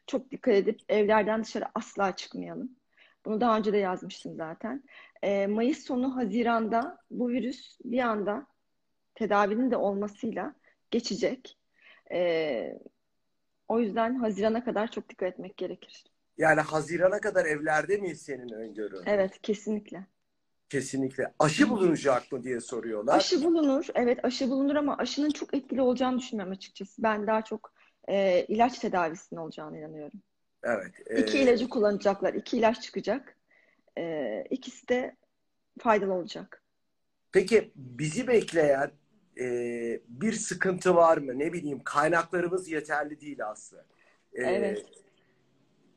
Çok 0.07 0.31
dikkat 0.31 0.53
edip 0.53 0.79
evlerden 0.89 1.43
dışarı 1.43 1.65
asla 1.75 2.15
çıkmayalım. 2.15 2.75
Bunu 3.25 3.41
daha 3.41 3.57
önce 3.57 3.73
de 3.73 3.77
yazmıştım 3.77 4.35
zaten. 4.35 4.83
Ee, 5.23 5.47
Mayıs 5.47 5.85
sonu 5.85 6.15
Haziran'da 6.15 6.97
bu 7.11 7.29
virüs 7.29 7.77
bir 7.83 7.99
anda 7.99 8.47
tedavinin 9.15 9.71
de 9.71 9.77
olmasıyla 9.77 10.55
geçecek. 10.91 11.57
Ee, 12.11 12.79
o 13.67 13.79
yüzden 13.79 14.15
Haziran'a 14.15 14.63
kadar 14.63 14.91
çok 14.91 15.09
dikkat 15.09 15.33
etmek 15.33 15.57
gerekir. 15.57 16.14
Yani 16.37 16.61
Haziran'a 16.61 17.19
kadar 17.19 17.45
evlerde 17.45 17.97
miyiz 17.97 18.21
senin 18.21 18.49
öngörün? 18.49 19.03
Evet, 19.05 19.41
kesinlikle. 19.41 20.05
Kesinlikle. 20.69 21.33
Aşı 21.39 21.69
bulunacak 21.69 22.31
mı 22.31 22.43
diye 22.43 22.59
soruyorlar. 22.61 23.17
Aşı 23.17 23.43
bulunur. 23.43 23.85
Evet, 23.95 24.25
aşı 24.25 24.49
bulunur 24.49 24.75
ama 24.75 24.97
aşının 24.97 25.29
çok 25.29 25.53
etkili 25.53 25.81
olacağını 25.81 26.19
düşünmüyorum 26.19 26.53
açıkçası. 26.53 27.03
Ben 27.03 27.27
daha 27.27 27.41
çok 27.41 27.73
e, 28.07 28.45
ilaç 28.47 28.79
tedavisinin 28.79 29.39
olacağını 29.39 29.77
inanıyorum. 29.79 30.21
Evet. 30.63 30.93
İki 31.17 31.37
e, 31.37 31.41
ilacı 31.41 31.69
kullanacaklar. 31.69 32.33
iki 32.33 32.57
ilaç 32.57 32.81
çıkacak. 32.81 33.37
E, 33.97 34.43
ikisi 34.49 34.87
de 34.87 35.15
faydalı 35.79 36.13
olacak. 36.13 36.61
Peki 37.31 37.71
bizi 37.75 38.27
bekleyen 38.27 38.91
e, 39.39 39.45
bir 40.07 40.33
sıkıntı 40.33 40.95
var 40.95 41.17
mı? 41.17 41.39
Ne 41.39 41.53
bileyim 41.53 41.81
kaynaklarımız 41.83 42.67
yeterli 42.71 43.21
değil 43.21 43.47
aslında. 43.47 43.85
E, 44.33 44.43
Evet. 44.43 45.04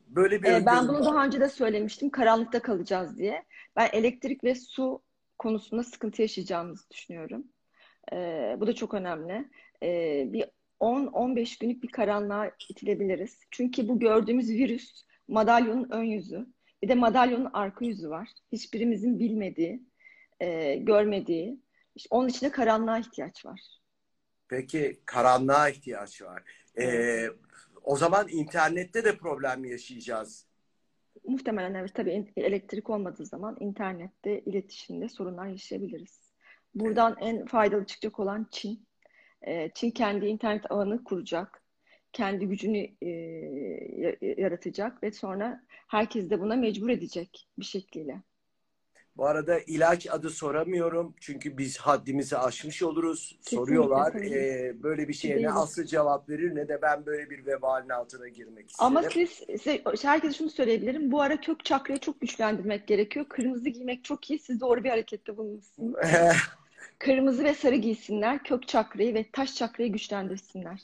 Böyle 0.09 0.43
bir 0.43 0.47
E, 0.47 0.65
ben 0.65 0.87
bunu 0.87 0.99
var. 0.99 1.05
daha 1.05 1.25
önce 1.25 1.39
de 1.39 1.49
söylemiştim. 1.49 2.09
Karanlıkta 2.09 2.61
kalacağız 2.61 3.17
diye. 3.17 3.43
Ben 3.75 3.89
elektrik 3.93 4.43
ve 4.43 4.55
su 4.55 5.01
konusunda 5.39 5.83
sıkıntı 5.83 6.21
yaşayacağımızı 6.21 6.89
düşünüyorum. 6.89 7.43
E, 8.13 8.15
bu 8.59 8.67
da 8.67 8.75
çok 8.75 8.93
önemli. 8.93 9.49
E, 9.83 10.23
bir 10.33 10.45
10-15 10.79 11.59
günlük 11.59 11.83
bir 11.83 11.87
karanlığa 11.91 12.51
itilebiliriz. 12.69 13.39
Çünkü 13.51 13.87
bu 13.87 13.99
gördüğümüz 13.99 14.49
virüs 14.49 15.03
madalyonun 15.27 15.87
ön 15.91 16.03
yüzü. 16.03 16.45
Bir 16.83 16.89
de 16.89 16.95
madalyonun 16.95 17.49
arka 17.53 17.85
yüzü 17.85 18.09
var. 18.09 18.29
Hiçbirimizin 18.51 19.19
bilmediği, 19.19 19.83
e, 20.39 20.75
görmediği. 20.75 21.59
İşte 21.95 22.07
onun 22.11 22.27
için 22.27 22.45
de 22.45 22.51
karanlığa 22.51 22.99
ihtiyaç 22.99 23.45
var. 23.45 23.61
Peki 24.47 24.99
karanlığa 25.05 25.69
ihtiyaç 25.69 26.21
var. 26.21 26.43
E, 26.75 26.83
Evet. 26.83 27.31
O 27.83 27.95
zaman 27.97 28.27
internette 28.29 29.03
de 29.03 29.17
problem 29.17 29.65
yaşayacağız. 29.65 30.45
Muhtemelen 31.25 31.73
evet 31.73 31.95
tabii 31.95 32.33
elektrik 32.37 32.89
olmadığı 32.89 33.25
zaman 33.25 33.57
internette, 33.59 34.39
iletişimde 34.39 35.09
sorunlar 35.09 35.47
yaşayabiliriz. 35.47 36.31
Buradan 36.75 37.15
en 37.19 37.45
faydalı 37.45 37.85
çıkacak 37.85 38.19
olan 38.19 38.47
Çin. 38.51 38.87
Ee, 39.47 39.71
Çin 39.75 39.91
kendi 39.91 40.25
internet 40.25 40.71
ağını 40.71 41.03
kuracak. 41.03 41.63
Kendi 42.13 42.45
gücünü 42.47 42.87
e, 43.01 43.09
ya- 43.09 44.15
yaratacak 44.37 45.03
ve 45.03 45.11
sonra 45.11 45.63
herkes 45.87 46.29
de 46.29 46.39
buna 46.39 46.55
mecbur 46.55 46.89
edecek 46.89 47.47
bir 47.59 47.65
şekliyle. 47.65 48.21
Bu 49.19 49.27
arada 49.27 49.59
ilaç 49.59 50.07
adı 50.07 50.29
soramıyorum 50.29 51.15
çünkü 51.19 51.57
biz 51.57 51.77
haddimizi 51.77 52.37
aşmış 52.37 52.83
oluruz. 52.83 53.29
Kesinlikle, 53.29 53.55
Soruyorlar. 53.57 54.15
E, 54.15 54.83
böyle 54.83 55.07
bir 55.07 55.13
şeye 55.13 55.41
ne 55.41 55.51
aslı 55.51 55.85
cevap 55.85 56.29
verir 56.29 56.55
ne 56.55 56.67
de 56.67 56.81
ben 56.81 57.05
böyle 57.05 57.29
bir 57.29 57.45
vebalin 57.45 57.89
altına 57.89 58.27
girmek 58.27 58.71
Ama 58.79 59.01
isterim. 59.01 59.27
siz, 59.27 59.61
size, 59.61 59.81
herkese 60.01 60.37
şunu 60.37 60.49
söyleyebilirim. 60.49 61.11
Bu 61.11 61.21
ara 61.21 61.41
kök 61.41 61.65
çakrayı 61.65 61.99
çok 61.99 62.21
güçlendirmek 62.21 62.87
gerekiyor. 62.87 63.25
Kırmızı 63.29 63.69
giymek 63.69 64.03
çok 64.03 64.29
iyi. 64.29 64.39
Siz 64.39 64.61
doğru 64.61 64.83
bir 64.83 64.89
harekette 64.89 65.37
bulunmuşsunuz. 65.37 65.95
Kırmızı 66.99 67.43
ve 67.43 67.53
sarı 67.53 67.75
giysinler, 67.75 68.43
kök 68.43 68.67
çakrayı 68.67 69.13
ve 69.13 69.25
taş 69.31 69.55
çakrayı 69.55 69.91
güçlendirsinler. 69.91 70.81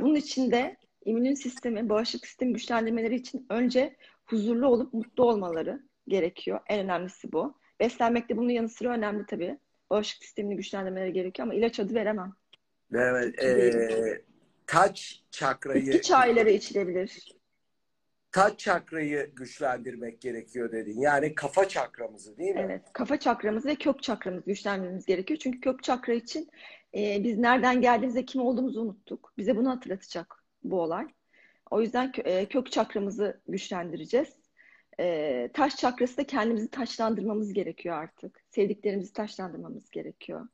Bunun 0.00 0.14
için 0.14 0.50
de 0.50 0.76
immün 1.04 1.34
sistemi, 1.34 1.88
bağışıklık 1.88 2.26
sistemi 2.26 2.52
güçlendirmeleri 2.52 3.14
için 3.14 3.46
önce 3.50 3.96
huzurlu 4.24 4.66
olup 4.66 4.94
mutlu 4.94 5.24
olmaları 5.24 5.82
gerekiyor. 6.08 6.60
En 6.68 6.80
önemlisi 6.80 7.32
bu. 7.32 7.63
Beslenmek 7.80 8.28
de 8.28 8.36
bunun 8.36 8.48
yanı 8.48 8.68
sıra 8.68 8.88
önemli 8.88 9.26
tabii. 9.26 9.58
Bağışıklık 9.90 10.24
sistemini 10.24 10.56
güçlendirmeleri 10.56 11.12
gerekiyor 11.12 11.48
ama 11.48 11.54
ilaç 11.54 11.80
adı 11.80 11.94
veremem. 11.94 12.32
Evet, 12.94 13.42
e, 13.44 14.22
taç 14.66 15.22
çakrayı 15.30 15.86
Bitki 15.86 16.02
çayları 16.02 16.50
içilebilir. 16.50 17.32
taç 18.32 18.58
çakrayı 18.58 19.30
güçlendirmek 19.36 20.20
gerekiyor 20.20 20.72
dedin. 20.72 21.00
Yani 21.00 21.34
kafa 21.34 21.68
çakramızı 21.68 22.36
değil 22.36 22.54
mi? 22.54 22.62
Evet, 22.64 22.82
kafa 22.92 23.16
çakramızı 23.16 23.68
ve 23.68 23.74
kök 23.74 24.02
çakramızı 24.02 24.46
güçlendirmemiz 24.46 25.06
gerekiyor. 25.06 25.40
Çünkü 25.42 25.60
kök 25.60 25.82
çakra 25.82 26.12
için 26.12 26.50
e, 26.96 27.24
biz 27.24 27.38
nereden 27.38 27.80
geldiğimizde 27.80 28.24
kim 28.24 28.40
olduğumuzu 28.40 28.80
unuttuk. 28.80 29.32
Bize 29.38 29.56
bunu 29.56 29.70
hatırlatacak 29.70 30.44
bu 30.64 30.80
olay. 30.80 31.06
O 31.70 31.80
yüzden 31.80 32.12
e, 32.24 32.46
kök 32.46 32.72
çakramızı 32.72 33.40
güçlendireceğiz. 33.48 34.28
E, 35.00 35.50
taş 35.54 35.76
çakrası 35.76 36.16
da 36.16 36.24
kendimizi 36.24 36.70
taşlandırmamız 36.70 37.52
gerekiyor 37.52 37.96
artık. 37.96 38.44
Sevdiklerimizi 38.50 39.12
taşlandırmamız 39.12 39.90
gerekiyor. 39.90 40.48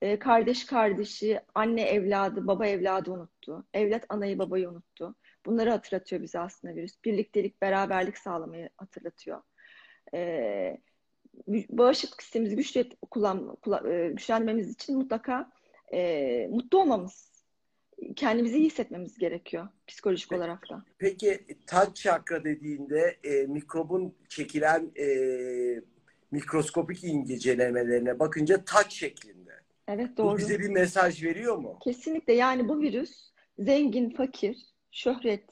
E, 0.00 0.18
kardeş 0.18 0.66
kardeşi, 0.66 1.40
anne 1.54 1.82
evladı, 1.82 2.46
baba 2.46 2.66
evladı 2.66 3.10
unuttu. 3.10 3.66
Evlat 3.74 4.06
anayı 4.08 4.38
babayı 4.38 4.68
unuttu. 4.68 5.14
Bunları 5.46 5.70
hatırlatıyor 5.70 6.22
bize 6.22 6.38
aslında 6.38 6.74
virüs. 6.74 7.04
Birliktelik, 7.04 7.62
beraberlik 7.62 8.18
sağlamayı 8.18 8.70
hatırlatıyor. 8.76 9.42
E, 10.14 10.80
bağışıklık 11.48 12.22
sistemimizi 12.22 12.56
güçlü 12.56 12.88
güçlendirmemiz 14.14 14.70
için 14.70 14.96
mutlaka 14.98 15.50
e, 15.92 16.48
mutlu 16.50 16.78
olmamız, 16.78 17.29
kendimizi 18.16 18.58
iyi 18.58 18.66
hissetmemiz 18.66 19.18
gerekiyor 19.18 19.68
psikolojik 19.86 20.30
Peki. 20.30 20.40
olarak 20.40 20.70
da. 20.70 20.84
Peki 20.98 21.40
taç 21.66 21.96
çakra 21.96 22.44
dediğinde 22.44 23.16
e, 23.24 23.46
mikrobun 23.46 24.14
çekilen 24.28 24.90
e, 24.98 25.06
mikroskopik 26.30 27.04
incelemelerine 27.04 28.18
bakınca 28.18 28.64
taç 28.64 28.92
şeklinde. 28.92 29.50
Evet 29.88 30.10
Bu 30.12 30.16
doğru. 30.16 30.38
bize 30.38 30.58
bir 30.58 30.68
mesaj 30.68 31.24
veriyor 31.24 31.56
mu? 31.56 31.78
Kesinlikle 31.84 32.32
yani 32.32 32.68
bu 32.68 32.80
virüs 32.80 33.30
zengin, 33.58 34.10
fakir, 34.10 34.56
şöhret, 34.90 35.44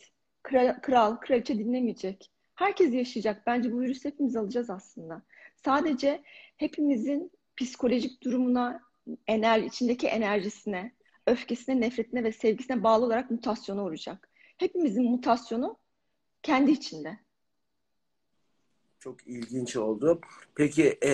kral, 0.42 0.80
kral, 0.82 1.16
kraliçe 1.16 1.58
dinlemeyecek. 1.58 2.30
Herkes 2.54 2.94
yaşayacak. 2.94 3.46
Bence 3.46 3.72
bu 3.72 3.80
virüsü 3.80 4.08
hepimiz 4.08 4.36
alacağız 4.36 4.70
aslında. 4.70 5.22
Sadece 5.64 6.22
hepimizin 6.56 7.30
psikolojik 7.56 8.22
durumuna, 8.22 8.80
ener, 9.26 9.60
içindeki 9.60 10.06
enerjisine, 10.06 10.92
öfkesine, 11.28 11.80
nefretine 11.80 12.24
ve 12.24 12.32
sevgisine 12.32 12.82
bağlı 12.82 13.04
olarak 13.04 13.30
mutasyona 13.30 13.84
uğrayacak. 13.84 14.28
Hepimizin 14.58 15.10
mutasyonu 15.10 15.78
kendi 16.42 16.70
içinde. 16.70 17.18
Çok 18.98 19.26
ilginç 19.26 19.76
oldu. 19.76 20.20
Peki 20.54 20.98
e, 21.02 21.12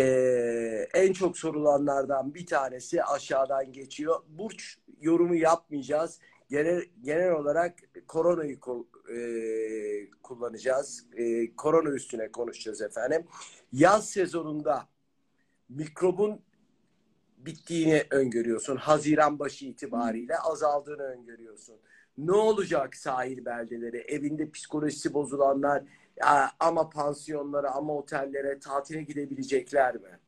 en 0.94 1.12
çok 1.12 1.38
sorulanlardan 1.38 2.34
bir 2.34 2.46
tanesi 2.46 3.04
aşağıdan 3.04 3.72
geçiyor. 3.72 4.22
Burç 4.28 4.78
yorumu 5.00 5.34
yapmayacağız. 5.34 6.20
Genel, 6.50 6.82
genel 7.02 7.32
olarak 7.32 7.78
koronayı 8.08 8.56
ko- 8.56 8.86
e, 9.12 10.10
kullanacağız. 10.22 11.06
E, 11.16 11.56
korona 11.56 11.90
üstüne 11.90 12.32
konuşacağız 12.32 12.82
efendim. 12.82 13.26
Yaz 13.72 14.10
sezonunda 14.10 14.88
mikrobun 15.68 16.40
bittiğini 17.46 18.02
öngörüyorsun. 18.10 18.76
Haziran 18.76 19.38
başı 19.38 19.66
itibariyle 19.66 20.38
azaldığını 20.38 21.02
öngörüyorsun. 21.02 21.76
Ne 22.18 22.32
olacak 22.32 22.96
sahil 22.96 23.44
beldeleri? 23.44 23.96
Evinde 23.96 24.50
psikolojisi 24.50 25.14
bozulanlar 25.14 25.82
ama 26.60 26.90
pansiyonlara 26.90 27.70
ama 27.70 27.96
otellere 27.96 28.58
tatile 28.58 29.02
gidebilecekler 29.02 29.94
mi? 29.94 30.18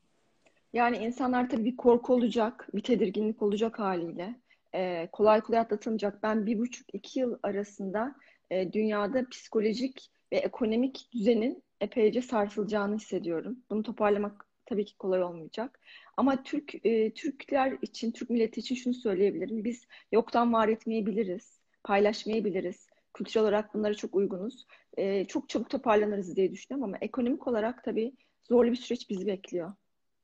Yani 0.72 0.96
insanlar 0.96 1.50
tabii 1.50 1.64
bir 1.64 1.76
korku 1.76 2.14
olacak, 2.14 2.68
bir 2.74 2.82
tedirginlik 2.82 3.42
olacak 3.42 3.78
haliyle. 3.78 4.40
Ee, 4.74 5.08
kolay 5.12 5.40
kolay 5.40 5.60
atlatılmayacak. 5.60 6.22
Ben 6.22 6.46
bir 6.46 6.58
buçuk 6.58 6.94
iki 6.94 7.20
yıl 7.20 7.38
arasında 7.42 8.14
e, 8.50 8.72
dünyada 8.72 9.28
psikolojik 9.28 10.10
ve 10.32 10.36
ekonomik 10.36 11.08
düzenin 11.12 11.62
epeyce 11.80 12.22
sarsılacağını 12.22 12.96
hissediyorum. 12.96 13.58
Bunu 13.70 13.82
toparlamak 13.82 14.46
tabii 14.66 14.84
ki 14.84 14.96
kolay 14.96 15.22
olmayacak. 15.22 15.80
Ama 16.16 16.42
Türk 16.42 16.86
e, 16.86 17.14
Türkler 17.14 17.78
için, 17.82 18.12
Türk 18.12 18.30
milleti 18.30 18.60
için 18.60 18.74
şunu 18.74 18.94
söyleyebilirim. 18.94 19.64
Biz 19.64 19.86
yoktan 20.12 20.52
var 20.52 20.68
etmeyebiliriz, 20.68 21.60
paylaşmayabiliriz. 21.84 22.86
Kültürel 23.14 23.42
olarak 23.42 23.74
bunlara 23.74 23.94
çok 23.94 24.14
uygunuz. 24.14 24.66
E, 24.96 25.24
çok 25.24 25.48
çabuk 25.48 25.70
toparlanırız 25.70 26.36
diye 26.36 26.52
düşünüyorum 26.52 26.88
ama 26.88 26.98
ekonomik 27.00 27.46
olarak 27.46 27.84
tabii 27.84 28.12
zorlu 28.48 28.70
bir 28.70 28.76
süreç 28.76 29.10
bizi 29.10 29.26
bekliyor. 29.26 29.72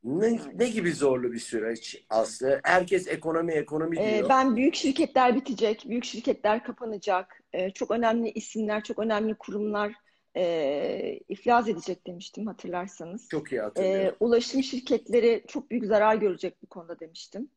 Ne, 0.04 0.38
ne 0.54 0.68
gibi 0.68 0.92
zorlu 0.92 1.32
bir 1.32 1.38
süreç 1.38 2.04
Aslı? 2.10 2.60
Herkes 2.64 3.08
ekonomi 3.08 3.52
ekonomi 3.52 3.98
Ee, 3.98 4.16
diyor. 4.18 4.28
ben 4.28 4.56
büyük 4.56 4.74
şirketler 4.74 5.36
bitecek, 5.36 5.84
büyük 5.88 6.04
şirketler 6.04 6.64
kapanacak. 6.64 7.40
Ee, 7.52 7.70
çok 7.70 7.90
önemli 7.90 8.30
isimler, 8.30 8.84
çok 8.84 8.98
önemli 8.98 9.34
kurumlar 9.34 9.94
e, 10.36 11.20
iflas 11.28 11.68
edecek 11.68 12.06
demiştim 12.06 12.46
hatırlarsanız. 12.46 13.28
Çok 13.28 13.52
iyi 13.52 13.56
E, 13.56 13.60
hatırlıyorum. 13.60 14.16
ulaşım 14.20 14.62
şirketleri 14.62 15.44
çok 15.48 15.70
büyük 15.70 15.84
zarar 15.86 16.14
görecek 16.16 16.62
bu 16.62 16.66
konuda 16.66 17.00
demiştim. 17.00 17.48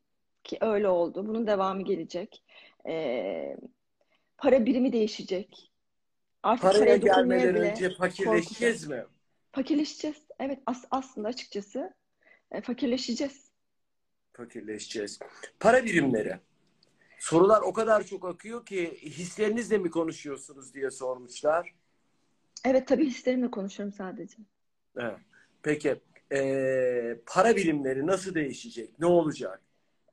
Ki 0.44 0.58
öyle 0.62 0.88
oldu. 0.88 1.28
Bunun 1.28 1.48
devamı 1.48 1.82
gelecek. 1.82 2.44
E, 2.88 3.58
para 4.38 4.66
birimi 4.66 4.94
değişecek. 4.94 5.72
Artık 6.44 6.62
Paraya 6.64 6.96
gelmeden 6.98 7.56
önce 7.56 7.90
fakirleşeceğiz 7.90 8.88
mi? 8.88 9.06
fakirleşeceğiz. 9.52 10.18
Evet 10.40 10.60
as 10.66 10.86
aslında 10.92 11.28
açıkçası 11.28 11.94
e, 12.52 12.62
fakirleşeceğiz. 12.62 13.46
Fakirleşeceğiz. 14.34 15.20
Para 15.60 15.86
birimleri. 15.86 16.40
Sorular 17.20 17.62
o 17.62 17.74
kadar 17.74 18.04
çok 18.04 18.26
akıyor 18.26 18.66
ki 18.66 18.98
hislerinizle 19.02 19.78
mi 19.78 19.90
konuşuyorsunuz 19.90 20.74
diye 20.74 20.92
sormuşlar. 20.92 21.74
Evet 22.66 22.88
tabii 22.88 23.06
hislerimle 23.06 23.52
konuşuyorum 23.52 23.94
sadece. 23.94 24.38
Evet. 24.98 25.18
Peki 25.64 25.96
eee, 26.32 27.18
para 27.26 27.56
birimleri 27.56 28.08
nasıl 28.08 28.36
değişecek? 28.36 29.00
Ne 29.00 29.06
olacak? 29.06 29.62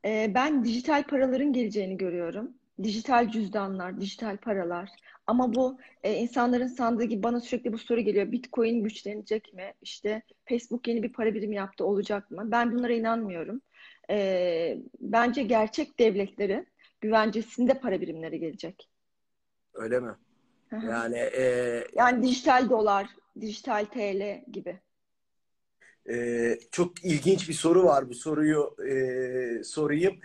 E, 0.05 0.33
ben 0.35 0.65
dijital 0.65 1.03
paraların 1.03 1.53
geleceğini 1.53 1.97
görüyorum. 1.97 2.55
Dijital 2.83 3.29
cüzdanlar, 3.31 4.01
dijital 4.01 4.37
paralar. 4.37 4.91
Ama 5.27 5.55
bu 5.55 5.79
e, 6.03 6.15
insanların 6.15 6.67
sandığı 6.67 7.05
gibi 7.05 7.23
bana 7.23 7.41
sürekli 7.41 7.73
bu 7.73 7.79
soru 7.79 8.01
geliyor. 8.01 8.33
Bitcoin 8.33 8.83
güçlenecek 8.83 9.55
mi? 9.55 9.75
İşte 9.83 10.23
Facebook 10.49 10.89
yeni 10.89 11.03
bir 11.03 11.13
para 11.13 11.35
birimi 11.35 11.57
yaptı, 11.57 11.85
olacak 11.85 12.31
mı? 12.31 12.43
Ben 12.51 12.73
bunlara 12.73 12.93
inanmıyorum. 12.93 13.61
E, 14.11 14.79
bence 15.01 15.43
gerçek 15.43 15.99
devletlerin 15.99 16.67
güvencesinde 17.01 17.81
para 17.81 18.01
birimleri 18.01 18.41
gelecek. 18.41 18.89
Öyle 19.75 20.01
mi? 20.01 20.11
Yani 20.81 21.17
eee, 21.17 21.87
Yani 21.95 22.23
dijital 22.23 22.71
dolar, 22.71 23.07
dijital 23.41 23.85
TL 23.85 24.45
gibi. 24.53 24.81
eee, 26.09 26.59
çok 26.71 27.05
ilginç 27.05 27.49
bir 27.49 27.55
soru 27.55 27.85
var. 27.85 28.09
Bu 28.09 28.15
soruyu 28.15 28.77
eee, 28.87 29.65
sorayım. 29.65 30.21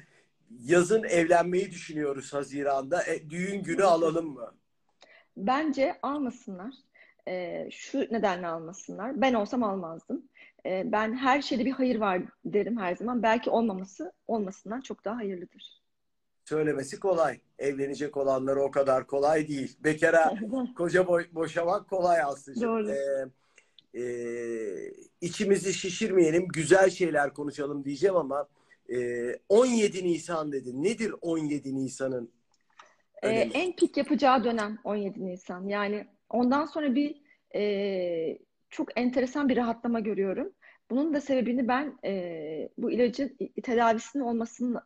Yazın 0.63 1.03
evlenmeyi 1.03 1.71
düşünüyoruz 1.71 2.33
Haziran'da. 2.33 3.03
E, 3.03 3.29
düğün 3.29 3.63
günü 3.63 3.83
alalım 3.83 4.27
mı? 4.33 4.51
Bence 5.37 5.99
almasınlar. 6.01 6.73
Ee, 7.27 7.69
şu 7.71 7.99
nedenle 7.99 8.47
almasınlar. 8.47 9.21
Ben 9.21 9.33
olsam 9.33 9.63
almazdım. 9.63 10.29
Ee, 10.65 10.83
ben 10.91 11.17
her 11.17 11.41
şeyde 11.41 11.65
bir 11.65 11.71
hayır 11.71 11.95
var 11.99 12.21
derim 12.45 12.77
her 12.77 12.95
zaman. 12.95 13.23
Belki 13.23 13.49
olmaması 13.49 14.11
olmasından 14.27 14.81
çok 14.81 15.05
daha 15.05 15.17
hayırlıdır. 15.17 15.81
Söylemesi 16.49 16.99
kolay. 16.99 17.39
Evlenecek 17.59 18.17
olanları 18.17 18.61
o 18.61 18.71
kadar 18.71 19.07
kolay 19.07 19.47
değil. 19.47 19.77
Bekara 19.83 20.33
koca 20.77 21.07
boy- 21.07 21.33
boşamak 21.33 21.89
kolay 21.89 22.21
aslında. 22.21 22.61
Doğru. 22.61 22.91
Ee, 22.91 24.01
e, 24.01 24.03
içimizi 25.21 25.73
şişirmeyelim, 25.73 26.47
güzel 26.47 26.89
şeyler 26.89 27.33
konuşalım 27.33 27.85
diyeceğim 27.85 28.15
ama 28.15 28.47
e, 28.89 28.97
17 29.49 30.03
Nisan 30.03 30.51
dedi. 30.51 30.83
Nedir 30.83 31.13
17 31.21 31.75
Nisan'ın 31.75 32.31
Ee, 33.23 33.29
en 33.29 33.75
pik 33.75 33.97
yapacağı 33.97 34.43
dönem 34.43 34.79
17 34.83 35.25
Nisan. 35.25 35.67
Yani 35.67 36.07
ondan 36.29 36.65
sonra 36.65 36.95
bir 36.95 37.21
e, 37.55 38.37
çok 38.69 38.99
enteresan 38.99 39.49
bir 39.49 39.57
rahatlama 39.57 39.99
görüyorum. 39.99 40.51
Bunun 40.89 41.13
da 41.13 41.21
sebebini 41.21 41.67
ben 41.67 41.99
e, 42.05 42.69
bu 42.77 42.91
ilacın 42.91 43.37
tedavisinin 43.63 44.23
olmasını 44.23 44.81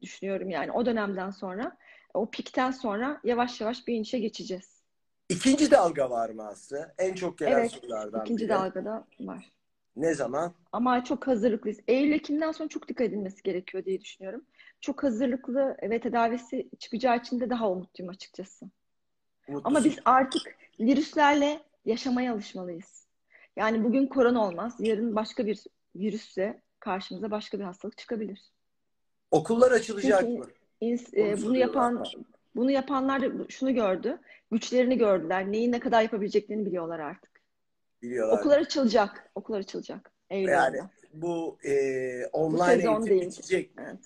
düşünüyorum. 0.00 0.50
Yani 0.50 0.72
o 0.72 0.86
dönemden 0.86 1.30
sonra, 1.30 1.76
o 2.14 2.30
pikten 2.30 2.70
sonra 2.70 3.20
yavaş 3.24 3.60
yavaş 3.60 3.86
bir 3.86 3.94
inişe 3.94 4.18
geçeceğiz. 4.18 4.78
İkinci 5.28 5.70
dalga 5.70 6.10
var 6.10 6.30
mı 6.30 6.46
Aslı? 6.46 6.94
En 6.98 7.14
çok 7.14 7.38
gelen 7.38 7.52
Evet, 7.52 7.70
sorulardan 7.72 8.20
ikinci 8.24 8.44
biri. 8.44 8.48
dalgada 8.48 9.06
var. 9.20 9.52
Ne 9.96 10.14
zaman? 10.14 10.52
Ama 10.72 11.04
çok 11.04 11.26
hazırlıklıyız. 11.26 11.80
Eylül, 11.88 12.12
Ekim'den 12.12 12.52
sonra 12.52 12.68
çok 12.68 12.88
dikkat 12.88 13.06
edilmesi 13.06 13.42
gerekiyor 13.42 13.84
diye 13.84 14.00
düşünüyorum. 14.00 14.44
Çok 14.80 15.02
hazırlıklı 15.02 15.76
ve 15.82 16.00
tedavisi 16.00 16.68
çıkacağı 16.78 17.16
için 17.16 17.40
de 17.40 17.50
daha 17.50 17.70
umutluyum 17.70 18.10
açıkçası. 18.10 18.66
Ama 19.48 19.58
Mutlusun. 19.58 19.84
biz 19.84 19.98
artık 20.04 20.42
virüslerle 20.80 21.60
yaşamaya 21.84 22.32
alışmalıyız. 22.32 23.06
Yani 23.56 23.84
bugün 23.84 24.06
korona 24.06 24.48
olmaz, 24.48 24.76
yarın 24.78 25.16
başka 25.16 25.46
bir 25.46 25.64
virüsle 25.96 26.62
karşımıza 26.80 27.30
başka 27.30 27.58
bir 27.58 27.64
hastalık 27.64 27.98
çıkabilir. 27.98 28.52
Okullar 29.30 29.70
açılacak 29.72 30.20
Çünkü 30.20 30.38
mı? 30.38 30.46
ins- 30.82 31.16
e, 31.16 31.42
bunu 31.42 31.56
yapan 31.56 32.04
bunu 32.56 32.70
yapanlar 32.70 33.22
da 33.22 33.48
şunu 33.48 33.74
gördü. 33.74 34.18
Güçlerini 34.50 34.98
gördüler. 34.98 35.52
Neyi 35.52 35.72
ne 35.72 35.80
kadar 35.80 36.02
yapabileceklerini 36.02 36.66
biliyorlar 36.66 36.98
artık. 36.98 37.30
Biliyorlar. 38.02 38.38
Okullar 38.38 38.58
açılacak. 38.58 39.30
Okullar 39.34 39.58
açılacak. 39.58 40.10
Eylül 40.30 40.48
Yani 40.52 40.80
bu 41.12 41.58
e, 41.64 42.26
online 42.32 42.64
sezon 42.76 42.90
eğitim 42.90 43.06
değil. 43.06 43.26
bitecek 43.30 43.76
mi? 43.76 43.84
Evet. 43.86 43.98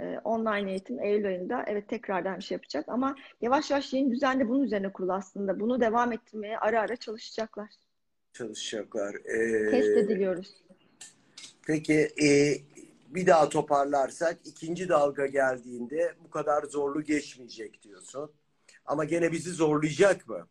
Ee, 0.00 0.18
online 0.24 0.70
eğitim 0.70 1.00
Eylül 1.00 1.26
ayında 1.26 1.64
evet 1.66 1.88
tekrardan 1.88 2.36
bir 2.36 2.42
şey 2.42 2.54
yapacak 2.54 2.88
ama 2.88 3.16
yavaş 3.40 3.70
yavaş 3.70 3.92
yeni 3.92 4.10
düzen 4.10 4.40
de 4.40 4.48
bunun 4.48 4.62
üzerine 4.62 4.92
kurulu 4.92 5.12
aslında. 5.12 5.60
Bunu 5.60 5.80
devam 5.80 6.12
ettirmeye 6.12 6.58
ara 6.58 6.80
ara 6.80 6.96
çalışacaklar. 6.96 7.70
Çalışacaklar. 8.32 9.14
E, 9.14 9.70
Test 9.70 9.96
ediliyoruz. 9.96 10.54
Peki 11.66 12.08
e, 12.22 12.56
bir 13.14 13.26
daha 13.26 13.48
toparlarsak 13.48 14.38
ikinci 14.44 14.88
dalga 14.88 15.26
geldiğinde 15.26 16.14
bu 16.24 16.30
kadar 16.30 16.62
zorlu 16.62 17.02
geçmeyecek 17.02 17.82
diyorsun. 17.82 18.32
Ama 18.86 19.04
gene 19.04 19.32
bizi 19.32 19.50
zorlayacak 19.50 20.28
mı? 20.28 20.46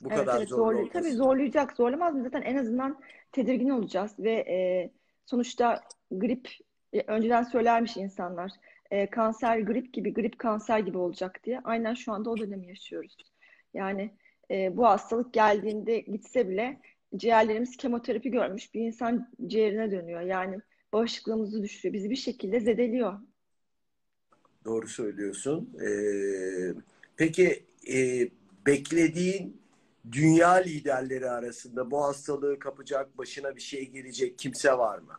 Bu 0.00 0.08
Evet 0.08 0.18
kadar 0.18 0.38
evet 0.38 0.48
zorlu 0.48 0.78
olması. 0.78 0.92
tabii 0.92 1.12
zorlayacak. 1.12 1.76
Zorlamaz 1.76 2.14
mı? 2.14 2.22
Zaten 2.22 2.42
en 2.42 2.56
azından 2.56 3.00
tedirgin 3.32 3.68
olacağız 3.68 4.12
ve 4.18 4.32
e, 4.32 4.90
sonuçta 5.26 5.82
grip 6.10 6.48
e, 6.92 7.00
önceden 7.06 7.42
söylermiş 7.42 7.96
insanlar. 7.96 8.50
E, 8.90 9.10
kanser 9.10 9.58
grip 9.58 9.92
gibi, 9.92 10.14
grip 10.14 10.38
kanser 10.38 10.78
gibi 10.78 10.98
olacak 10.98 11.40
diye. 11.44 11.60
Aynen 11.64 11.94
şu 11.94 12.12
anda 12.12 12.30
o 12.30 12.36
dönemi 12.36 12.68
yaşıyoruz. 12.68 13.16
Yani 13.74 14.10
e, 14.50 14.76
bu 14.76 14.86
hastalık 14.86 15.32
geldiğinde 15.32 16.00
gitse 16.00 16.48
bile 16.48 16.80
ciğerlerimiz 17.16 17.76
kemoterapi 17.76 18.30
görmüş 18.30 18.74
bir 18.74 18.80
insan 18.80 19.30
ciğerine 19.46 19.90
dönüyor. 19.90 20.20
Yani 20.20 20.58
bağışıklığımızı 20.94 21.62
düşürüyor. 21.62 21.92
Bizi 21.94 22.10
bir 22.10 22.16
şekilde 22.16 22.60
zedeliyor. 22.60 23.18
Doğru 24.64 24.88
söylüyorsun. 24.88 25.70
Ee, 25.80 26.74
peki 27.16 27.64
e, 27.92 28.28
beklediğin 28.66 29.60
dünya 30.12 30.52
liderleri 30.52 31.30
arasında 31.30 31.90
bu 31.90 32.04
hastalığı 32.04 32.58
kapacak, 32.58 33.18
başına 33.18 33.56
bir 33.56 33.60
şey 33.60 33.90
gelecek 33.90 34.38
kimse 34.38 34.78
var 34.78 34.98
mı? 34.98 35.14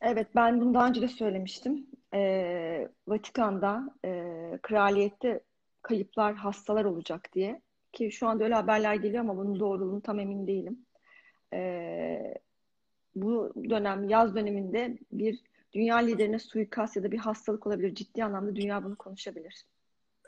Evet, 0.00 0.26
ben 0.34 0.60
bunu 0.60 0.74
daha 0.74 0.88
önce 0.88 1.02
de 1.02 1.08
söylemiştim. 1.08 1.86
Ee, 2.14 2.88
Vatikan'da, 3.08 3.94
e, 4.04 4.10
kraliyette 4.62 5.40
kayıplar, 5.82 6.34
hastalar 6.34 6.84
olacak 6.84 7.28
diye. 7.32 7.60
Ki 7.92 8.12
şu 8.12 8.28
anda 8.28 8.44
öyle 8.44 8.54
haberler 8.54 8.94
geliyor 8.94 9.20
ama 9.20 9.36
bunun 9.36 9.60
doğruluğunu 9.60 10.02
tam 10.02 10.20
emin 10.20 10.46
değilim. 10.46 10.86
Ee, 11.54 12.34
bu 13.16 13.52
dönem, 13.70 14.08
yaz 14.08 14.34
döneminde 14.34 14.98
bir 15.12 15.40
dünya 15.72 15.96
liderine 15.96 16.38
suikast 16.38 16.96
ya 16.96 17.02
da 17.02 17.12
bir 17.12 17.18
hastalık 17.18 17.66
olabilir. 17.66 17.94
Ciddi 17.94 18.24
anlamda 18.24 18.56
dünya 18.56 18.84
bunu 18.84 18.96
konuşabilir. 18.96 19.66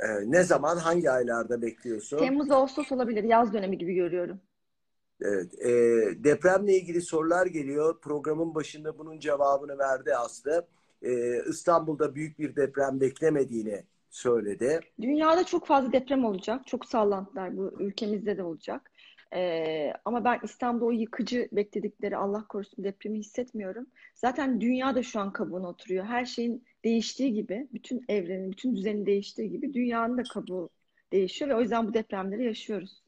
Ee, 0.01 0.07
ne 0.27 0.43
zaman, 0.43 0.77
hangi 0.77 1.11
aylarda 1.11 1.63
bekliyorsun? 1.63 2.19
Temmuz, 2.19 2.51
Ağustos 2.51 2.93
olabilir. 2.93 3.25
Yaz 3.25 3.53
dönemi 3.53 3.79
gibi 3.79 3.95
görüyorum. 3.95 4.41
Evet, 5.21 5.55
e, 5.65 5.71
depremle 6.25 6.77
ilgili 6.77 7.03
sorular 7.03 7.47
geliyor. 7.47 8.01
Programın 8.01 8.55
başında 8.55 8.99
bunun 8.99 9.19
cevabını 9.19 9.79
verdi 9.79 10.15
Aslı. 10.15 10.67
E, 11.03 11.43
İstanbul'da 11.49 12.15
büyük 12.15 12.39
bir 12.39 12.57
deprem 12.57 13.01
beklemediğini 13.01 13.85
söyledi. 14.11 14.81
Dünyada 15.01 15.45
çok 15.45 15.67
fazla 15.67 15.93
deprem 15.93 16.25
olacak. 16.25 16.67
Çok 16.67 16.87
sallantılar 16.87 17.57
bu 17.57 17.73
ülkemizde 17.81 18.37
de 18.37 18.43
olacak. 18.43 18.91
Ee, 19.35 19.93
ama 20.05 20.25
ben 20.25 20.41
İstanbul'da 20.43 20.85
o 20.85 20.91
yıkıcı 20.91 21.49
bekledikleri 21.53 22.17
Allah 22.17 22.47
korusun 22.49 22.85
depremi 22.85 23.19
hissetmiyorum. 23.19 23.87
Zaten 24.15 24.61
dünya 24.61 24.95
da 24.95 25.03
şu 25.03 25.21
an 25.21 25.33
kabuğuna 25.33 25.69
oturuyor. 25.69 26.05
Her 26.05 26.25
şeyin 26.25 26.65
değiştiği 26.85 27.35
gibi, 27.35 27.69
bütün 27.73 28.05
evrenin, 28.09 28.53
bütün 28.53 28.77
düzenin 28.77 29.07
değiştiği 29.07 29.51
gibi 29.51 29.75
dünyanın 29.75 30.19
da 30.19 30.23
kabuğu 30.23 30.71
değişiyor 31.13 31.51
ve 31.51 31.55
o 31.55 31.61
yüzden 31.61 31.89
bu 31.89 31.95
depremleri 31.95 32.45
yaşıyoruz. 32.45 33.03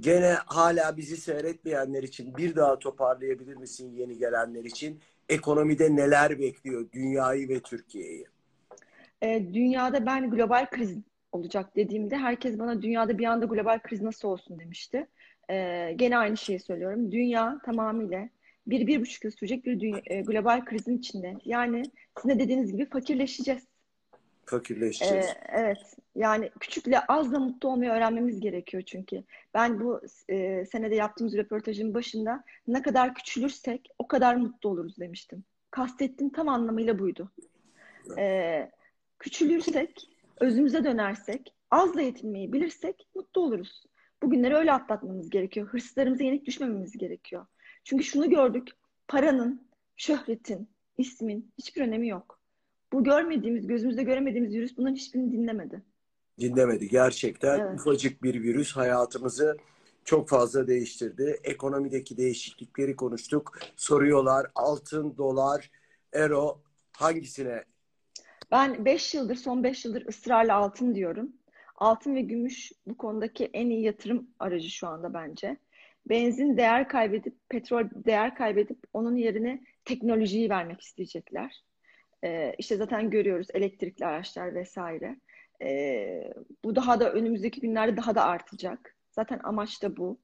Gene 0.00 0.34
hala 0.46 0.96
bizi 0.96 1.16
seyretmeyenler 1.16 2.02
için 2.02 2.36
bir 2.36 2.56
daha 2.56 2.78
toparlayabilir 2.78 3.56
misin 3.56 3.92
yeni 3.92 4.18
gelenler 4.18 4.64
için? 4.64 5.00
Ekonomide 5.28 5.96
neler 5.96 6.38
bekliyor 6.38 6.92
dünyayı 6.92 7.48
ve 7.48 7.60
Türkiye'yi? 7.60 8.26
Ee, 9.22 9.46
dünyada 9.54 10.06
ben 10.06 10.30
global 10.30 10.66
kriz 10.70 10.98
olacak 11.32 11.76
dediğimde 11.76 12.16
herkes 12.16 12.58
bana 12.58 12.82
dünyada 12.82 13.18
bir 13.18 13.24
anda 13.24 13.46
global 13.46 13.78
kriz 13.78 14.02
nasıl 14.02 14.28
olsun 14.28 14.58
demişti. 14.58 15.06
Ee, 15.50 15.92
gene 15.96 16.18
aynı 16.18 16.36
şeyi 16.36 16.60
söylüyorum. 16.60 17.12
Dünya 17.12 17.60
tamamıyla 17.64 18.28
bir, 18.66 18.86
bir 18.86 19.00
buçuk 19.00 19.24
yıl 19.24 19.30
sürecek 19.30 19.64
bir 19.64 19.80
dünya, 19.80 20.00
e, 20.06 20.20
global 20.20 20.64
krizin 20.64 20.98
içinde. 20.98 21.36
Yani 21.44 21.82
sizin 22.16 22.34
de 22.34 22.38
dediğiniz 22.38 22.72
gibi 22.72 22.88
fakirleşeceğiz. 22.88 23.62
Fakirleşeceğiz. 24.44 25.26
Ee, 25.26 25.34
evet. 25.48 25.96
Yani 26.14 26.50
küçükle 26.60 27.00
az 27.00 27.32
da 27.32 27.38
mutlu 27.38 27.68
olmayı 27.68 27.90
öğrenmemiz 27.90 28.40
gerekiyor 28.40 28.82
çünkü. 28.86 29.24
Ben 29.54 29.80
bu 29.80 30.00
e, 30.28 30.64
senede 30.66 30.94
yaptığımız 30.94 31.36
röportajın 31.36 31.94
başında 31.94 32.44
ne 32.66 32.82
kadar 32.82 33.14
küçülürsek 33.14 33.88
o 33.98 34.08
kadar 34.08 34.36
mutlu 34.36 34.68
oluruz 34.68 34.98
demiştim. 34.98 35.44
Kastettiğim 35.70 36.32
tam 36.32 36.48
anlamıyla 36.48 36.98
buydu. 36.98 37.32
Ee, 38.18 38.70
küçülürsek, 39.18 40.08
özümüze 40.40 40.84
dönersek, 40.84 41.54
azla 41.70 42.00
yetinmeyi 42.00 42.52
bilirsek 42.52 43.08
mutlu 43.14 43.40
oluruz. 43.40 43.82
Bugünleri 44.22 44.54
öyle 44.54 44.72
atlatmamız 44.72 45.30
gerekiyor. 45.30 45.66
Hırslarımıza 45.66 46.24
yenik 46.24 46.46
düşmememiz 46.46 46.98
gerekiyor. 46.98 47.46
Çünkü 47.84 48.04
şunu 48.04 48.30
gördük. 48.30 48.68
Paranın, 49.08 49.68
şöhretin, 49.96 50.68
ismin 50.98 51.52
hiçbir 51.58 51.82
önemi 51.82 52.08
yok. 52.08 52.40
Bu 52.92 53.04
görmediğimiz, 53.04 53.66
gözümüzde 53.66 54.02
göremediğimiz 54.02 54.54
virüs 54.54 54.76
bunların 54.76 54.94
hiçbirini 54.94 55.32
dinlemedi. 55.32 55.82
Dinlemedi. 56.40 56.88
Gerçekten 56.88 57.58
Evet. 57.58 57.80
ufacık 57.80 58.22
bir 58.22 58.42
virüs 58.42 58.76
hayatımızı 58.76 59.56
çok 60.04 60.28
fazla 60.28 60.66
değiştirdi. 60.66 61.40
Ekonomideki 61.44 62.16
değişiklikleri 62.16 62.96
konuştuk. 62.96 63.58
Soruyorlar 63.76 64.46
altın, 64.54 65.16
dolar, 65.16 65.70
euro 66.12 66.62
hangisine? 66.92 67.64
Ben 68.50 68.84
5 68.84 69.14
yıldır, 69.14 69.36
son 69.36 69.64
5 69.64 69.84
yıldır 69.84 70.06
ısrarla 70.08 70.54
altın 70.54 70.94
diyorum. 70.94 71.32
Altın 71.78 72.14
ve 72.14 72.20
gümüş 72.20 72.72
bu 72.86 72.96
konudaki 72.96 73.50
en 73.52 73.70
iyi 73.70 73.82
yatırım 73.82 74.30
aracı 74.38 74.70
şu 74.70 74.88
anda 74.88 75.14
bence. 75.14 75.56
Benzin 76.08 76.56
değer 76.56 76.88
kaybedip, 76.88 77.34
petrol 77.48 77.84
değer 77.94 78.34
kaybedip 78.34 78.78
onun 78.92 79.16
yerine 79.16 79.60
teknolojiyi 79.84 80.50
vermek 80.50 80.80
isteyecekler. 80.80 81.62
Ee, 82.24 82.54
işte 82.58 82.76
zaten 82.76 83.10
görüyoruz 83.10 83.48
elektrikli 83.54 84.06
araçlar 84.06 84.54
vesaire. 84.54 85.20
Ee, 85.62 86.32
bu 86.64 86.76
daha 86.76 87.00
da 87.00 87.12
önümüzdeki 87.12 87.60
günlerde 87.60 87.96
daha 87.96 88.14
da 88.14 88.24
artacak. 88.24 88.96
Zaten 89.10 89.40
amaç 89.44 89.82
da 89.82 89.96
bu. 89.96 90.18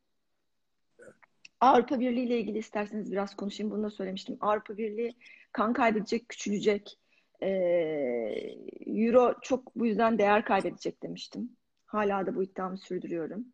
Avrupa 1.60 2.00
Birliği 2.00 2.26
ile 2.26 2.38
ilgili 2.38 2.58
isterseniz 2.58 3.12
biraz 3.12 3.36
konuşayım. 3.36 3.72
Bunu 3.72 3.82
da 3.82 3.90
söylemiştim. 3.90 4.36
Avrupa 4.40 4.76
Birliği 4.76 5.16
kan 5.52 5.72
kaybedecek, 5.72 6.28
küçülecek. 6.28 6.98
Ee, 7.44 8.56
Euro 8.86 9.34
çok 9.42 9.76
bu 9.76 9.86
yüzden 9.86 10.18
değer 10.18 10.44
kaybedecek 10.44 11.02
demiştim. 11.02 11.56
Hala 11.86 12.26
da 12.26 12.34
bu 12.36 12.42
iddiamı 12.42 12.78
sürdürüyorum. 12.78 13.44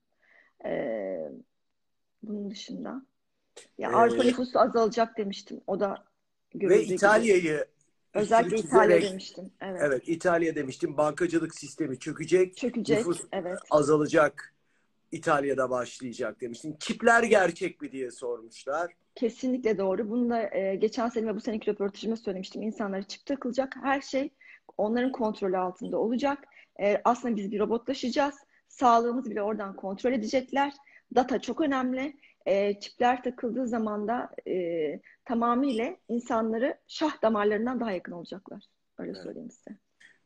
Ee, 0.64 1.28
bunun 2.22 2.50
dışında. 2.50 3.02
Ya 3.78 3.90
Ee, 3.90 3.94
Avrupa 3.94 4.22
nüfusu 4.24 4.58
azalacak 4.60 5.18
demiştim. 5.18 5.60
O 5.66 5.80
da 5.80 6.04
Ve. 6.54 6.82
İtalya'yı 6.84 7.64
Özellikle 8.14 8.56
İtalya 8.58 8.96
çizerek- 8.96 9.10
demiştim. 9.10 9.50
Evet. 9.60 9.82
Evet 9.84 10.02
İtalya 10.06 10.54
demiştim. 10.54 10.96
Bankacılık 10.96 11.54
sistemi 11.54 11.98
çökecek. 11.98 12.56
Çökecek. 12.56 12.98
Nüfus 12.98 13.20
Evet. 13.32 13.58
azalacak. 13.70 14.54
İtalya'da 15.12 15.70
başlayacak 15.70 16.40
demiştin. 16.40 16.76
Çipler 16.80 17.22
gerçek 17.22 17.80
mi 17.82 17.92
diye 17.92 18.10
sormuşlar. 18.10 18.92
Kesinlikle 19.14 19.78
doğru. 19.78 20.10
Bunu 20.10 20.30
da 20.30 20.56
e, 20.56 20.76
geçen 20.76 21.08
sene 21.08 21.26
ve 21.26 21.34
bu 21.34 21.40
seneki 21.40 21.70
röportajımda 21.70 22.16
söylemiştim. 22.16 22.62
İnsanlara 22.62 23.02
çip 23.02 23.26
takılacak. 23.26 23.76
Her 23.82 24.00
şey 24.00 24.30
onların 24.78 25.12
kontrolü 25.12 25.56
altında 25.58 25.98
olacak. 25.98 26.38
E, 26.80 27.00
aslında 27.04 27.36
biz 27.36 27.50
bir 27.50 27.60
robotlaşacağız. 27.60 28.34
Sağlığımızı 28.68 29.30
bile 29.30 29.42
oradan 29.42 29.76
kontrol 29.76 30.12
edecekler. 30.12 30.72
Data 31.14 31.40
çok 31.40 31.60
önemli. 31.60 32.16
E, 32.46 32.80
çipler 32.80 33.22
takıldığı 33.22 33.68
zaman 33.68 34.08
da 34.08 34.30
e, 34.48 35.00
tamamıyla 35.24 35.96
insanları 36.08 36.78
şah 36.88 37.22
damarlarından 37.22 37.80
daha 37.80 37.92
yakın 37.92 38.12
olacaklar. 38.12 38.64
Öyle 38.98 39.10
Evet. 39.10 39.22
söyleyeyim 39.22 39.50
size. 39.50 39.78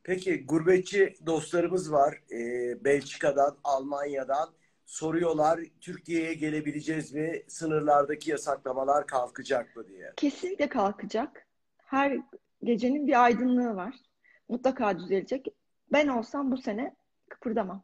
Peki 0.03 0.45
gurbetçi 0.45 1.13
dostlarımız 1.25 1.91
var. 1.91 2.21
Ee, 2.31 2.83
Belçika'dan, 2.85 3.57
Almanya'dan 3.63 4.49
soruyorlar 4.85 5.59
Türkiye'ye 5.81 6.33
gelebileceğiz 6.33 7.13
mi? 7.13 7.41
Sınırlardaki 7.47 8.31
yasaklamalar 8.31 9.07
kalkacak 9.07 9.75
mı 9.75 9.87
diye. 9.87 10.13
Kesinlikle 10.15 10.69
kalkacak. 10.69 11.47
Her 11.77 12.17
gecenin 12.63 13.07
bir 13.07 13.23
aydınlığı 13.23 13.75
var. 13.75 13.95
Mutlaka 14.49 14.99
düzelecek. 14.99 15.47
Ben 15.91 16.07
olsam 16.07 16.51
bu 16.51 16.57
sene 16.57 16.95
kıpırdamam. 17.29 17.83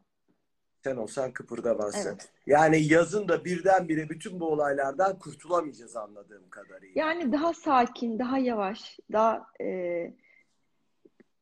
Sen 0.83 0.95
olsan 0.95 1.31
kıpırdamazsın. 1.31 2.09
Evet. 2.09 2.29
Yani 2.45 2.83
yazın 2.83 3.27
da 3.27 3.45
birdenbire 3.45 4.09
bütün 4.09 4.39
bu 4.39 4.51
olaylardan 4.51 5.19
kurtulamayacağız 5.19 5.95
anladığım 5.95 6.49
kadarıyla. 6.49 7.01
Yani 7.01 7.31
daha 7.31 7.53
sakin, 7.53 8.19
daha 8.19 8.37
yavaş, 8.37 8.99
daha 9.11 9.47
e, 9.61 9.67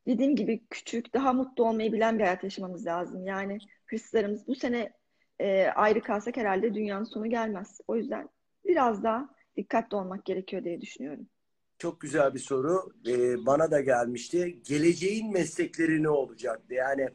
dediğim 0.08 0.36
gibi 0.36 0.63
küçük, 0.69 1.13
daha 1.13 1.34
mutlu 1.34 1.67
olmayı 1.69 1.93
bilen 1.93 2.19
bir 2.19 2.24
hayat 2.24 2.43
yaşamamız 2.43 2.86
lazım. 2.86 3.26
Yani 3.26 3.58
hırslarımız 3.86 4.48
bu 4.48 4.56
sene 4.56 4.93
e, 5.39 5.67
ayrı 5.67 6.02
kalsak 6.02 6.38
herhalde 6.38 6.73
dünyanın 6.73 7.04
sonu 7.04 7.30
gelmez. 7.30 7.82
O 7.88 7.95
yüzden 7.95 8.30
biraz 8.65 9.04
daha 9.04 9.30
dikkatli 9.58 9.97
olmak 9.97 10.25
gerekiyor 10.25 10.63
diye 10.63 10.82
düşünüyorum. 10.82 11.28
Çok 11.78 12.02
güzel 12.02 12.34
bir 12.34 12.39
soru. 12.39 12.91
Ee, 13.08 13.45
bana 13.45 13.71
da 13.71 13.82
gelmişti. 13.82 14.60
Geleceğin 14.67 15.34
meslekleri 15.34 16.04
ne 16.04 16.10
olacaktı? 16.10 16.73
Yani 16.73 17.10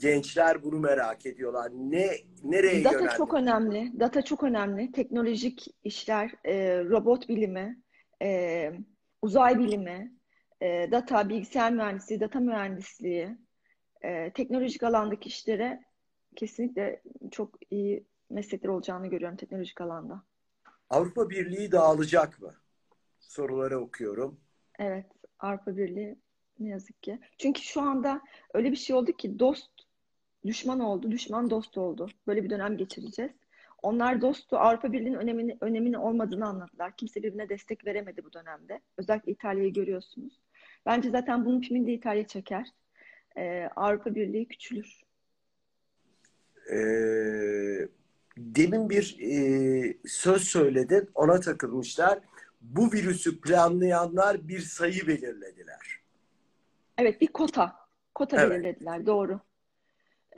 gençler 0.00 0.62
bunu 0.62 0.78
merak 0.78 1.26
ediyorlar. 1.26 1.72
Ne 1.74 2.10
nereye 2.44 2.84
Data 2.84 2.98
yöneldi? 2.98 3.16
çok 3.16 3.34
önemli. 3.34 4.00
Data 4.00 4.22
çok 4.22 4.42
önemli. 4.42 4.92
Teknolojik 4.92 5.66
işler, 5.84 6.34
e, 6.44 6.84
robot 6.84 7.28
bilimi, 7.28 7.82
e, 8.22 8.72
uzay 9.22 9.58
bilimi, 9.58 10.14
e, 10.60 10.88
data, 10.90 11.28
bilgisayar 11.28 11.72
mühendisliği, 11.72 12.20
data 12.20 12.40
mühendisliği, 12.40 13.36
e, 14.02 14.32
teknolojik 14.32 14.82
alandaki 14.82 15.28
işlere 15.28 15.80
kesinlikle 16.36 17.02
çok 17.30 17.72
iyi 17.72 18.04
meslekler 18.30 18.68
olacağını 18.68 19.06
görüyorum 19.06 19.36
teknolojik 19.36 19.80
alanda. 19.80 20.22
Avrupa 20.90 21.30
Birliği 21.30 21.72
dağılacak 21.72 22.40
mı? 22.40 22.54
Soruları 23.20 23.78
okuyorum. 23.78 24.40
Evet, 24.78 25.06
Avrupa 25.38 25.76
Birliği 25.76 26.16
ne 26.60 26.68
yazık 26.68 27.02
ki. 27.02 27.20
Çünkü 27.38 27.62
şu 27.62 27.80
anda 27.80 28.20
öyle 28.54 28.70
bir 28.70 28.76
şey 28.76 28.96
oldu 28.96 29.12
ki 29.12 29.38
dost 29.38 29.70
düşman 30.46 30.80
oldu, 30.80 31.10
düşman 31.10 31.50
dost 31.50 31.78
oldu. 31.78 32.08
Böyle 32.26 32.44
bir 32.44 32.50
dönem 32.50 32.76
geçireceğiz. 32.76 33.32
Onlar 33.82 34.20
dostu, 34.20 34.56
Avrupa 34.56 34.92
Birliği'nin 34.92 35.14
önemini, 35.14 35.56
önemini 35.60 35.98
olmadığını 35.98 36.46
anladılar. 36.46 36.96
Kimse 36.96 37.22
birbirine 37.22 37.48
destek 37.48 37.86
veremedi 37.86 38.24
bu 38.24 38.32
dönemde. 38.32 38.80
Özellikle 38.96 39.32
İtalya'yı 39.32 39.72
görüyorsunuz. 39.72 40.40
Bence 40.86 41.10
zaten 41.10 41.44
bunun 41.44 41.60
filmini 41.60 41.86
de 41.86 41.92
İtalya 41.92 42.26
çeker. 42.26 42.66
Ee, 43.36 43.68
Avrupa 43.76 44.14
Birliği 44.14 44.48
küçülür. 44.48 45.00
Ee, 46.72 47.88
demin 48.38 48.90
bir 48.90 49.16
e, 49.20 49.96
söz 50.06 50.42
söyledin, 50.42 51.10
ona 51.14 51.40
takılmışlar. 51.40 52.18
Bu 52.60 52.92
virüsü 52.92 53.40
planlayanlar 53.40 54.48
bir 54.48 54.60
sayı 54.60 55.06
belirlediler. 55.06 56.00
Evet, 56.98 57.20
bir 57.20 57.26
kota. 57.26 57.76
Kota 58.14 58.40
Evet. 58.40 58.50
belirlediler, 58.50 59.06
doğru. 59.06 59.40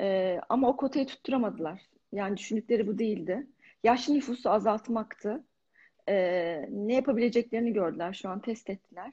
Ee, 0.01 0.41
ama 0.49 0.69
o 0.69 0.77
kotayı 0.77 1.07
tutturamadılar. 1.07 1.81
Yani 2.13 2.37
düşündükleri 2.37 2.87
bu 2.87 2.99
değildi. 2.99 3.47
Yaşlı 3.85 4.15
nüfusu 4.15 4.51
azaltmaktı. 4.51 5.45
Ee, 6.09 6.69
ne 6.71 6.95
yapabileceklerini 6.95 7.73
gördüler, 7.73 8.13
şu 8.13 8.29
an 8.29 8.41
test 8.41 8.71
ettiler. 8.71 9.13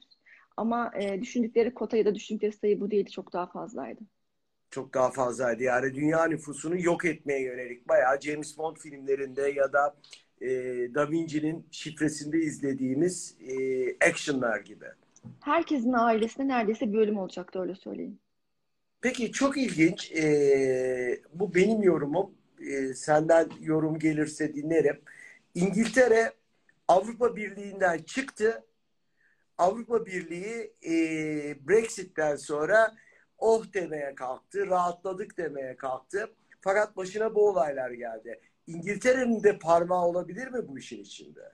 Ama 0.58 0.92
e, 1.00 1.22
düşündükleri 1.22 1.74
kota 1.74 1.98
ya 1.98 2.06
da 2.06 2.16
düşündükleri 2.16 2.52
sayı 2.52 2.82
bu 2.82 2.92
değildi, 2.92 3.12
çok 3.12 3.34
daha 3.34 3.46
fazlaydı. 3.46 4.02
Çok 4.72 4.94
daha 4.94 5.12
fazlaydı. 5.12 5.64
Yani 5.64 5.96
dünya 5.96 6.26
nüfusunu 6.26 6.82
yok 6.82 7.06
etmeye 7.06 7.42
yönelik. 7.42 7.88
Bayağı 7.88 8.22
James 8.22 8.58
Bond 8.58 8.78
filmlerinde 8.78 9.42
ya 9.42 9.74
da 9.74 9.96
e, 10.42 10.48
Da 10.96 11.12
Vinci'nin 11.12 11.68
şifresinde 11.72 12.38
izlediğimiz 12.38 13.36
e, 13.48 13.56
actionlar 14.10 14.60
gibi. 14.60 14.86
Herkesin 15.40 15.94
ailesinde 15.94 16.48
neredeyse 16.48 16.94
bir 16.94 16.98
ölüm 16.98 17.18
olacaktı, 17.18 17.62
öyle 17.62 17.76
söyleyeyim. 17.76 18.20
Peki 19.02 19.32
çok 19.32 19.58
ilginç. 19.58 20.12
Ee, 20.12 21.22
bu 21.34 21.56
benim 21.56 21.84
yorumum. 21.84 22.32
Ee, 22.62 22.94
senden 22.94 23.50
yorum 23.62 24.00
gelirse 24.00 24.54
dinlerim. 24.56 25.02
İngiltere 25.56 26.34
Avrupa 26.88 27.36
Birliği'nden 27.36 27.98
çıktı. 27.98 28.64
Avrupa 29.58 30.06
Birliği 30.06 30.74
e, 30.86 30.94
Brexit'ten 31.68 32.36
sonra 32.36 32.96
oh 33.40 33.74
demeye 33.74 34.16
kalktı, 34.16 34.68
rahatladık 34.68 35.38
demeye 35.38 35.76
kalktı. 35.78 36.36
Fakat 36.62 36.98
başına 36.98 37.36
bu 37.36 37.48
olaylar 37.50 37.92
geldi. 37.92 38.42
İngiltere'nin 38.68 39.44
de 39.44 39.60
parmağı 39.60 40.06
olabilir 40.06 40.48
mi 40.48 40.68
bu 40.68 40.80
işin 40.80 41.02
içinde? 41.02 41.52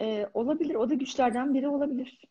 Ee, 0.00 0.26
olabilir, 0.34 0.74
o 0.74 0.90
da 0.90 0.94
güçlerden 0.94 1.54
biri 1.54 1.68
olabilir. 1.68 2.24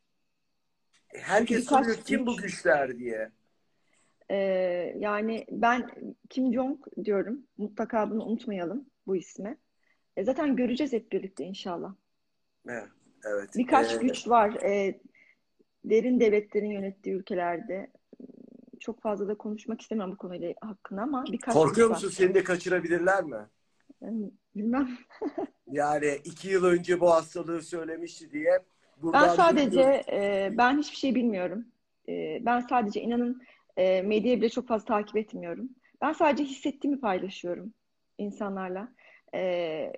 Herkes 1.08 1.58
Birkaç 1.62 1.86
soruyor 1.86 2.04
kim 2.06 2.26
bu 2.26 2.36
güç- 2.38 2.42
güçler 2.42 2.98
diye. 2.98 3.32
Ee, 4.32 4.36
yani 4.98 5.46
ben 5.52 5.90
Kim 6.30 6.54
Jong 6.54 6.80
diyorum. 7.04 7.48
Mutlaka 7.58 8.12
bunu 8.12 8.24
unutmayalım 8.26 8.86
bu 9.08 9.16
ismi. 9.16 9.58
E, 10.18 10.24
zaten 10.24 10.56
göreceğiz 10.56 10.94
hep 10.94 11.12
birlikte 11.12 11.44
inşallah. 11.44 11.96
Evet. 12.68 12.88
evet. 13.26 13.50
Birkaç 13.56 13.94
Ee, 13.94 13.98
güç 13.98 14.28
var. 14.28 14.54
e, 14.64 15.00
derin 15.86 16.20
devletlerin 16.20 16.72
yönettiği 16.72 17.16
ülkelerde 17.16 17.92
çok 18.80 19.02
fazla 19.02 19.28
da 19.28 19.36
konuşmak 19.36 19.82
istemiyorum 19.82 20.14
bu 20.14 20.18
konuyla 20.18 20.54
hakkında 20.62 21.02
ama 21.02 21.26
birkaç 21.32 21.54
Korkuyor 21.54 21.90
musun 21.90 22.10
seni 22.10 22.34
de 22.34 22.44
kaçırabilirler 22.44 23.24
mi? 23.24 23.48
Yani 24.02 24.32
bilmem. 24.56 24.90
Yani 25.72 26.18
iki 26.24 26.50
yıl 26.50 26.66
önce 26.66 27.00
bu 27.00 27.12
hastalığı 27.12 27.62
söylemişti 27.62 28.32
diye. 28.32 28.60
Ben 29.04 29.28
sadece 29.28 30.04
e, 30.12 30.50
ben 30.58 30.78
hiçbir 30.78 30.98
şey 30.98 31.16
bilmiyorum. 31.16 31.66
E, 32.10 32.46
ben 32.46 32.60
sadece 32.60 33.02
inanın 33.02 33.42
e, 33.78 34.02
medyayı 34.02 34.38
bile 34.38 34.50
çok 34.50 34.68
fazla 34.68 34.86
takip 34.86 35.18
etmiyorum. 35.18 35.70
Ben 36.02 36.14
sadece 36.14 36.44
hissettiğimi 36.44 37.00
paylaşıyorum 37.00 37.74
insanlarla. 38.18 38.94
E, 39.34 39.94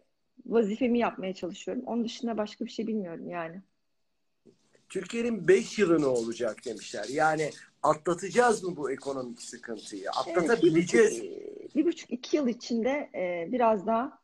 vazifemi 0.46 1.00
yapmaya 1.00 1.34
çalışıyorum. 1.34 1.84
Onun 1.86 2.04
dışında 2.04 2.38
başka 2.38 2.66
bir 2.66 2.72
şey 2.72 2.88
bilmiyorum 2.88 3.30
yani. 3.30 3.62
Türkiye'nin 4.90 5.48
5 5.48 5.80
yılı 5.80 6.02
ne 6.02 6.06
olacak 6.06 6.66
demişler. 6.66 7.06
Yani 7.10 7.52
atlatacağız 7.84 8.64
mı 8.64 8.76
bu 8.76 8.92
ekonomik 8.92 9.42
sıkıntıyı? 9.42 10.04
Evet, 10.04 10.28
bir 10.28 10.36
buçuk, 10.36 10.44
Atlatabileceğiz. 10.44 11.24
bir 11.76 11.86
buçuk 11.86 12.12
iki 12.12 12.38
yıl 12.38 12.48
içinde 12.48 13.10
e, 13.16 13.52
biraz 13.52 13.88
daha 13.88 14.20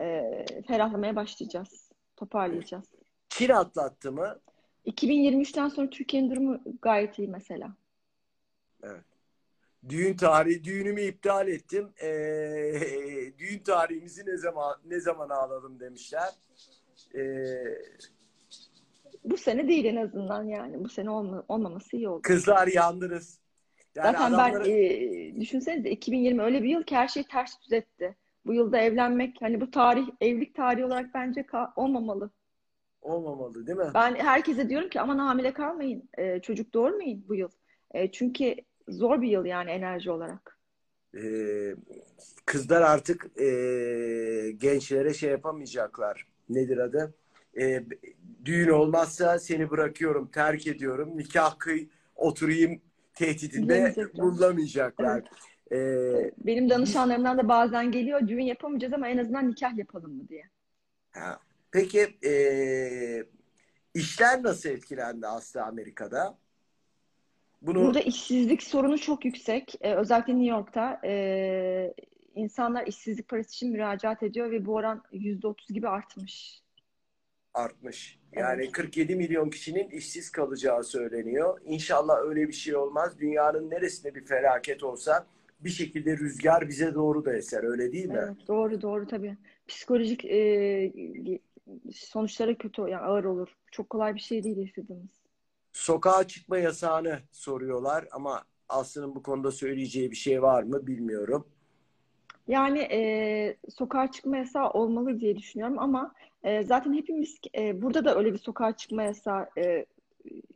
e, 0.00 0.30
ferahlamaya 0.68 1.16
başlayacağız. 1.16 1.90
Toparlayacağız. 2.16 2.84
Çin 3.28 3.48
atlattı 3.48 4.12
mı? 4.12 4.40
2023'ten 4.86 5.68
sonra 5.68 5.90
Türkiye'nin 5.90 6.30
durumu 6.30 6.60
gayet 6.82 7.18
iyi 7.18 7.28
mesela. 7.28 7.76
Düğün 9.88 10.16
tarihi, 10.16 10.64
düğünümü 10.64 11.02
iptal 11.02 11.48
ettim. 11.48 11.92
Ee, 12.02 13.32
düğün 13.38 13.58
tarihimizi 13.58 14.26
ne 14.26 14.36
zaman 14.36 14.80
ne 14.84 15.00
zaman 15.00 15.28
alalım 15.28 15.80
demişler. 15.80 16.28
Ee, 17.14 17.20
Bu 19.24 19.36
sene 19.36 19.68
değil 19.68 19.84
en 19.84 19.96
azından 19.96 20.44
yani. 20.44 20.84
Bu 20.84 20.88
sene 20.88 21.10
olma, 21.10 21.44
olmaması 21.48 21.96
iyi 21.96 22.08
oldu. 22.08 22.22
kızlar 22.22 22.66
yandınız. 22.66 23.38
Yani 23.94 24.12
Zaten 24.12 24.32
ben 24.32 24.36
adamları- 24.36 24.68
e, 24.70 25.40
düşünsenize 25.40 25.90
2020 25.90 26.42
öyle 26.42 26.62
bir 26.62 26.68
yıl 26.68 26.82
ki 26.82 26.96
her 26.96 27.08
şey 27.08 27.22
ters 27.22 27.60
düz 27.62 27.72
etti. 27.72 28.16
Bu 28.46 28.54
yılda 28.54 28.78
evlenmek 28.78 29.36
hani 29.40 29.60
bu 29.60 29.70
tarih 29.70 30.06
evlilik 30.20 30.54
tarihi 30.54 30.84
olarak 30.84 31.14
bence 31.14 31.46
olmamalı. 31.76 32.30
olmamalı 33.02 33.66
değil 33.66 33.78
mi? 33.78 33.90
Ben 33.94 34.14
herkese 34.14 34.68
diyorum 34.68 34.88
ki 34.88 35.00
aman 35.00 35.18
hamile 35.18 35.52
kalmayın. 35.52 36.08
e, 36.18 36.40
çocuk 36.40 36.74
doğurmayın 36.74 37.24
bu 37.28 37.34
yıl. 37.34 37.48
E, 37.94 38.12
çünkü 38.12 38.54
zor 38.88 39.22
bir 39.22 39.28
yıl 39.28 39.44
yani 39.44 39.70
enerji 39.70 40.10
olarak. 40.10 40.58
Ee, 41.16 41.74
kızlar 42.46 42.82
artık 42.82 43.40
ee, 43.40 44.50
gençlere 44.56 45.14
şey 45.14 45.30
yapamayacaklar. 45.30 46.26
Nedir 46.48 46.78
adı? 46.78 47.14
Ee, 47.60 47.84
düğün 48.44 48.68
olmazsa 48.68 49.38
seni 49.38 49.70
bırakıyorum, 49.70 50.30
terk 50.30 50.66
ediyorum. 50.66 51.18
Nikah 51.18 51.58
kıy, 51.58 51.88
oturayım 52.16 52.80
tehdidinde 53.14 53.94
bulunamayacaklar. 54.14 55.22
Ee, 55.72 56.30
Benim 56.38 56.70
danışanlarımdan 56.70 57.38
da 57.38 57.48
bazen 57.48 57.92
geliyor 57.92 58.28
düğün 58.28 58.44
yapamayacağız 58.44 58.92
ama 58.92 59.08
en 59.08 59.18
azından 59.18 59.50
nikah 59.50 59.76
yapalım 59.76 60.16
mı 60.16 60.28
diye. 60.28 60.44
ha. 61.10 61.38
Peki 61.70 62.16
ee, 62.26 63.24
işler 63.94 64.42
nasıl 64.42 64.68
etkilendi 64.68 65.26
Aslı 65.26 65.62
Amerika'da? 65.62 66.38
Bunu 67.62 67.80
Burada 67.80 68.00
işsizlik 68.00 68.62
sorunu 68.62 68.98
çok 68.98 69.24
yüksek. 69.24 69.74
Ee, 69.80 69.94
özellikle 69.94 70.32
New 70.32 70.50
York'ta 70.50 71.00
ee, 71.04 71.94
insanlar 72.34 72.86
işsizlik 72.86 73.28
parası 73.28 73.50
için 73.50 73.72
müracaat 73.72 74.22
ediyor 74.22 74.50
ve 74.50 74.66
bu 74.66 74.74
oran 74.74 75.02
%30 75.12 75.72
gibi 75.72 75.88
artmış. 75.88 76.63
Artmış. 77.54 78.18
Yani 78.32 78.72
47 78.72 79.16
milyon 79.16 79.50
kişinin 79.50 79.90
işsiz 79.90 80.30
kalacağı 80.30 80.84
söyleniyor. 80.84 81.60
İnşallah 81.64 82.18
öyle 82.24 82.48
bir 82.48 82.52
şey 82.52 82.76
olmaz. 82.76 83.18
Dünyanın 83.18 83.70
neresinde 83.70 84.14
bir 84.14 84.24
felaket 84.24 84.82
olsa 84.82 85.26
bir 85.60 85.70
şekilde 85.70 86.16
rüzgar 86.16 86.68
bize 86.68 86.94
doğru 86.94 87.24
da 87.24 87.36
eser. 87.36 87.64
Öyle 87.64 87.92
değil 87.92 88.06
mi? 88.06 88.18
Evet, 88.18 88.48
doğru 88.48 88.82
doğru 88.82 89.06
tabii. 89.06 89.36
Psikolojik 89.68 90.24
ee, 90.24 90.92
sonuçları 91.92 92.58
kötü 92.58 92.82
yani 92.82 92.96
ağır 92.96 93.24
olur. 93.24 93.48
Çok 93.70 93.90
kolay 93.90 94.14
bir 94.14 94.20
şey 94.20 94.44
değil 94.44 94.56
yaşadığımız. 94.56 95.10
Sokağa 95.72 96.28
çıkma 96.28 96.58
yasağını 96.58 97.18
soruyorlar 97.32 98.08
ama 98.12 98.42
Aslı'nın 98.68 99.14
bu 99.14 99.22
konuda 99.22 99.50
söyleyeceği 99.50 100.10
bir 100.10 100.16
şey 100.16 100.42
var 100.42 100.62
mı 100.62 100.86
bilmiyorum. 100.86 101.46
Yani 102.48 102.78
e, 102.78 103.56
sokağa 103.70 104.10
çıkma 104.10 104.36
yasağı 104.36 104.70
olmalı 104.70 105.20
diye 105.20 105.36
düşünüyorum 105.36 105.78
ama 105.78 106.14
e, 106.42 106.62
zaten 106.62 106.92
hepimiz 106.92 107.38
e, 107.58 107.82
burada 107.82 108.04
da 108.04 108.16
öyle 108.16 108.32
bir 108.32 108.38
sokağa 108.38 108.76
çıkma 108.76 109.02
yasağı 109.02 109.48
e, 109.58 109.86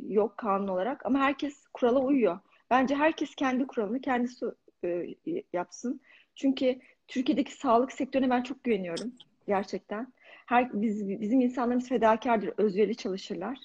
yok 0.09 0.39
kanun 0.39 0.69
olarak 0.69 1.07
ama 1.07 1.19
herkes 1.19 1.67
kurala 1.73 1.99
uyuyor. 1.99 2.39
Bence 2.71 2.95
herkes 2.95 3.35
kendi 3.35 3.67
kuralını 3.67 4.01
kendisi 4.01 4.47
e, 4.85 5.07
yapsın. 5.53 6.01
Çünkü 6.35 6.79
Türkiye'deki 7.09 7.55
sağlık 7.55 7.93
sektörüne 7.93 8.31
ben 8.31 8.43
çok 8.43 8.65
güveniyorum 8.65 9.13
gerçekten. 9.47 10.13
Her, 10.47 10.83
biz, 10.83 11.09
bizim 11.09 11.41
insanlarımız 11.41 11.89
fedakardır, 11.89 12.53
özverili 12.57 12.97
çalışırlar. 12.97 13.59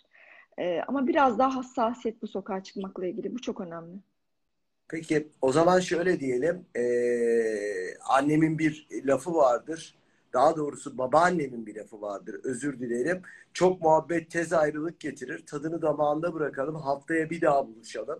E, 0.57 0.81
ama 0.87 1.07
biraz 1.07 1.39
daha 1.39 1.55
hassasiyet 1.55 2.21
bu 2.21 2.27
sokağa 2.27 2.63
çıkmakla 2.63 3.05
ilgili. 3.05 3.35
Bu 3.35 3.41
çok 3.41 3.61
önemli. 3.61 3.97
Peki 4.87 5.27
o 5.41 5.51
zaman 5.51 5.79
şöyle 5.79 6.19
diyelim. 6.19 6.65
Ee, 6.75 7.97
annemin 8.09 8.59
bir 8.59 8.87
lafı 9.05 9.35
vardır. 9.35 9.95
Daha 10.33 10.55
doğrusu 10.55 10.97
babaannemin 10.97 11.65
bir 11.65 11.75
lafı 11.75 12.01
vardır. 12.01 12.39
Özür 12.43 12.79
dilerim. 12.79 13.21
Çok 13.53 13.81
muhabbet 13.81 14.31
tez 14.31 14.53
ayrılık 14.53 14.99
getirir. 14.99 15.45
Tadını 15.45 15.81
damağında 15.81 16.33
bırakalım. 16.33 16.75
Haftaya 16.75 17.29
bir 17.29 17.41
daha 17.41 17.67
buluşalım. 17.67 18.19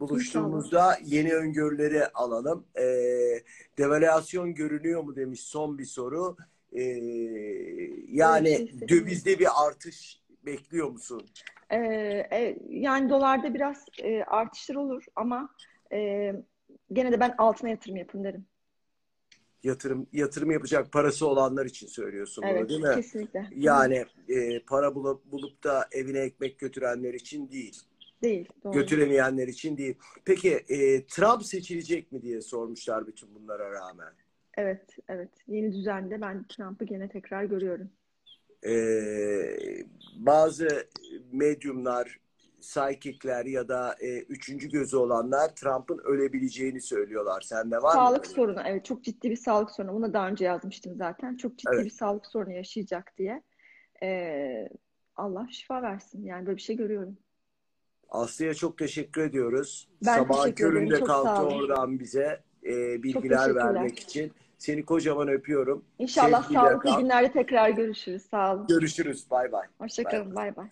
Buluştuğumuzda 0.00 0.98
yeni 1.04 1.34
öngörüleri 1.34 2.06
alalım. 2.06 2.64
Ee, 2.78 3.42
devalüasyon 3.78 4.54
görünüyor 4.54 5.02
mu 5.02 5.16
demiş 5.16 5.40
son 5.40 5.78
bir 5.78 5.84
soru. 5.84 6.36
Ee, 6.72 6.82
yani 8.08 8.48
Evet, 8.48 8.88
dövizde 8.88 9.38
bir 9.38 9.48
artış 9.66 10.20
bekliyor 10.46 10.90
musun? 10.90 11.26
Ee, 11.72 12.56
yani 12.68 13.10
dolarda 13.10 13.54
biraz 13.54 13.84
e, 14.02 14.22
artışlar 14.22 14.74
olur 14.74 15.04
ama 15.16 15.48
e, 15.92 16.32
gene 16.92 17.12
de 17.12 17.20
ben 17.20 17.34
altına 17.38 17.70
yatırım 17.70 17.96
yapın 17.96 18.24
derim. 18.24 18.46
Yatırım 19.62 20.06
yatırım 20.12 20.50
yapacak 20.50 20.92
parası 20.92 21.26
olanlar 21.26 21.66
için 21.66 21.86
söylüyorsun 21.86 22.44
bunu 22.44 22.52
Evet, 22.52 22.68
değil 22.68 22.80
mi? 22.80 22.94
kesinlikle. 22.94 23.46
Yani 23.56 24.04
e, 24.28 24.60
para 24.60 24.94
bulup 24.94 25.32
bulup 25.32 25.64
da 25.64 25.88
evine 25.92 26.18
ekmek 26.18 26.58
götürenler 26.58 27.14
için 27.14 27.50
değil, 27.50 27.82
Değil, 28.22 28.48
doğru. 28.64 28.72
götüremeyenler 28.72 29.48
için 29.48 29.76
değil. 29.76 29.94
Peki 30.24 30.50
e, 30.68 31.06
Trump 31.06 31.44
seçilecek 31.44 32.12
mi 32.12 32.22
diye 32.22 32.40
sormuşlar 32.40 33.06
bütün 33.06 33.34
bunlara 33.34 33.70
rağmen. 33.70 34.12
Evet, 34.56 34.96
evet. 35.08 35.30
Yeni 35.48 35.72
düzende 35.72 36.20
ben 36.20 36.44
Trump'ı 36.44 36.84
gene 36.84 37.08
tekrar 37.08 37.44
görüyorum. 37.44 37.90
E, 38.66 38.74
bazı 40.16 40.68
medyumlar, 41.32 42.20
psychic'ler 42.64 43.44
ya 43.46 43.68
da 43.68 43.96
e, 44.00 44.18
üçüncü 44.18 44.68
gözü 44.70 44.96
olanlar 44.96 45.54
Trump'ın 45.56 45.98
ölebileceğini 46.04 46.80
söylüyorlar. 46.80 47.40
Sende 47.40 47.76
var 47.76 47.82
mı? 47.82 47.92
Sağlık 47.92 48.26
sorunu, 48.26 48.62
evet 48.66 48.84
çok 48.84 49.04
ciddi 49.04 49.30
bir 49.30 49.36
sağlık 49.36 49.70
sorunu. 49.70 49.94
Bunu 49.94 50.12
daha 50.12 50.28
önce 50.28 50.44
yazmıştım 50.44 50.94
zaten. 50.96 51.36
Çok 51.36 51.58
ciddi 51.58 51.70
Evet. 51.74 51.84
bir 51.84 51.90
sağlık 51.90 52.26
sorunu 52.26 52.52
yaşayacak 52.52 53.12
diye. 53.18 53.42
Ee, 54.02 54.68
Allah 55.16 55.46
şifa 55.50 55.82
versin. 55.82 56.24
Yani 56.24 56.46
böyle 56.46 56.56
bir 56.56 56.62
şey 56.62 56.76
görüyorum. 56.76 57.16
Aslı'ya 58.08 58.54
çok 58.54 58.78
teşekkür 58.78 59.22
ediyoruz. 59.22 59.88
Ben 60.06 60.16
Sabah 60.16 60.42
teşekkür 60.42 60.64
ederim. 60.66 60.78
köründe 60.78 60.98
Çok 60.98 61.08
kalktı 61.08 61.42
oradan 61.42 61.98
bize 62.00 62.40
e, 62.64 63.02
bilgiler 63.02 63.54
vermek 63.54 63.98
için. 63.98 64.32
Seni 64.58 64.84
kocaman 64.84 65.28
öpüyorum. 65.28 65.84
İnşallah 65.98 66.42
Sevgiyle 66.42 66.60
sağlıklı 66.60 66.90
kal. 66.90 67.00
günlerde 67.00 67.32
tekrar 67.32 67.70
görüşürüz. 67.70 68.22
Sağ 68.22 68.54
olun. 68.54 68.66
Görüşürüz. 68.66 69.30
Bay 69.30 69.52
bay. 69.52 69.66
Hoşçakalın. 69.78 70.34
Bay 70.34 70.56
bay. 70.56 70.68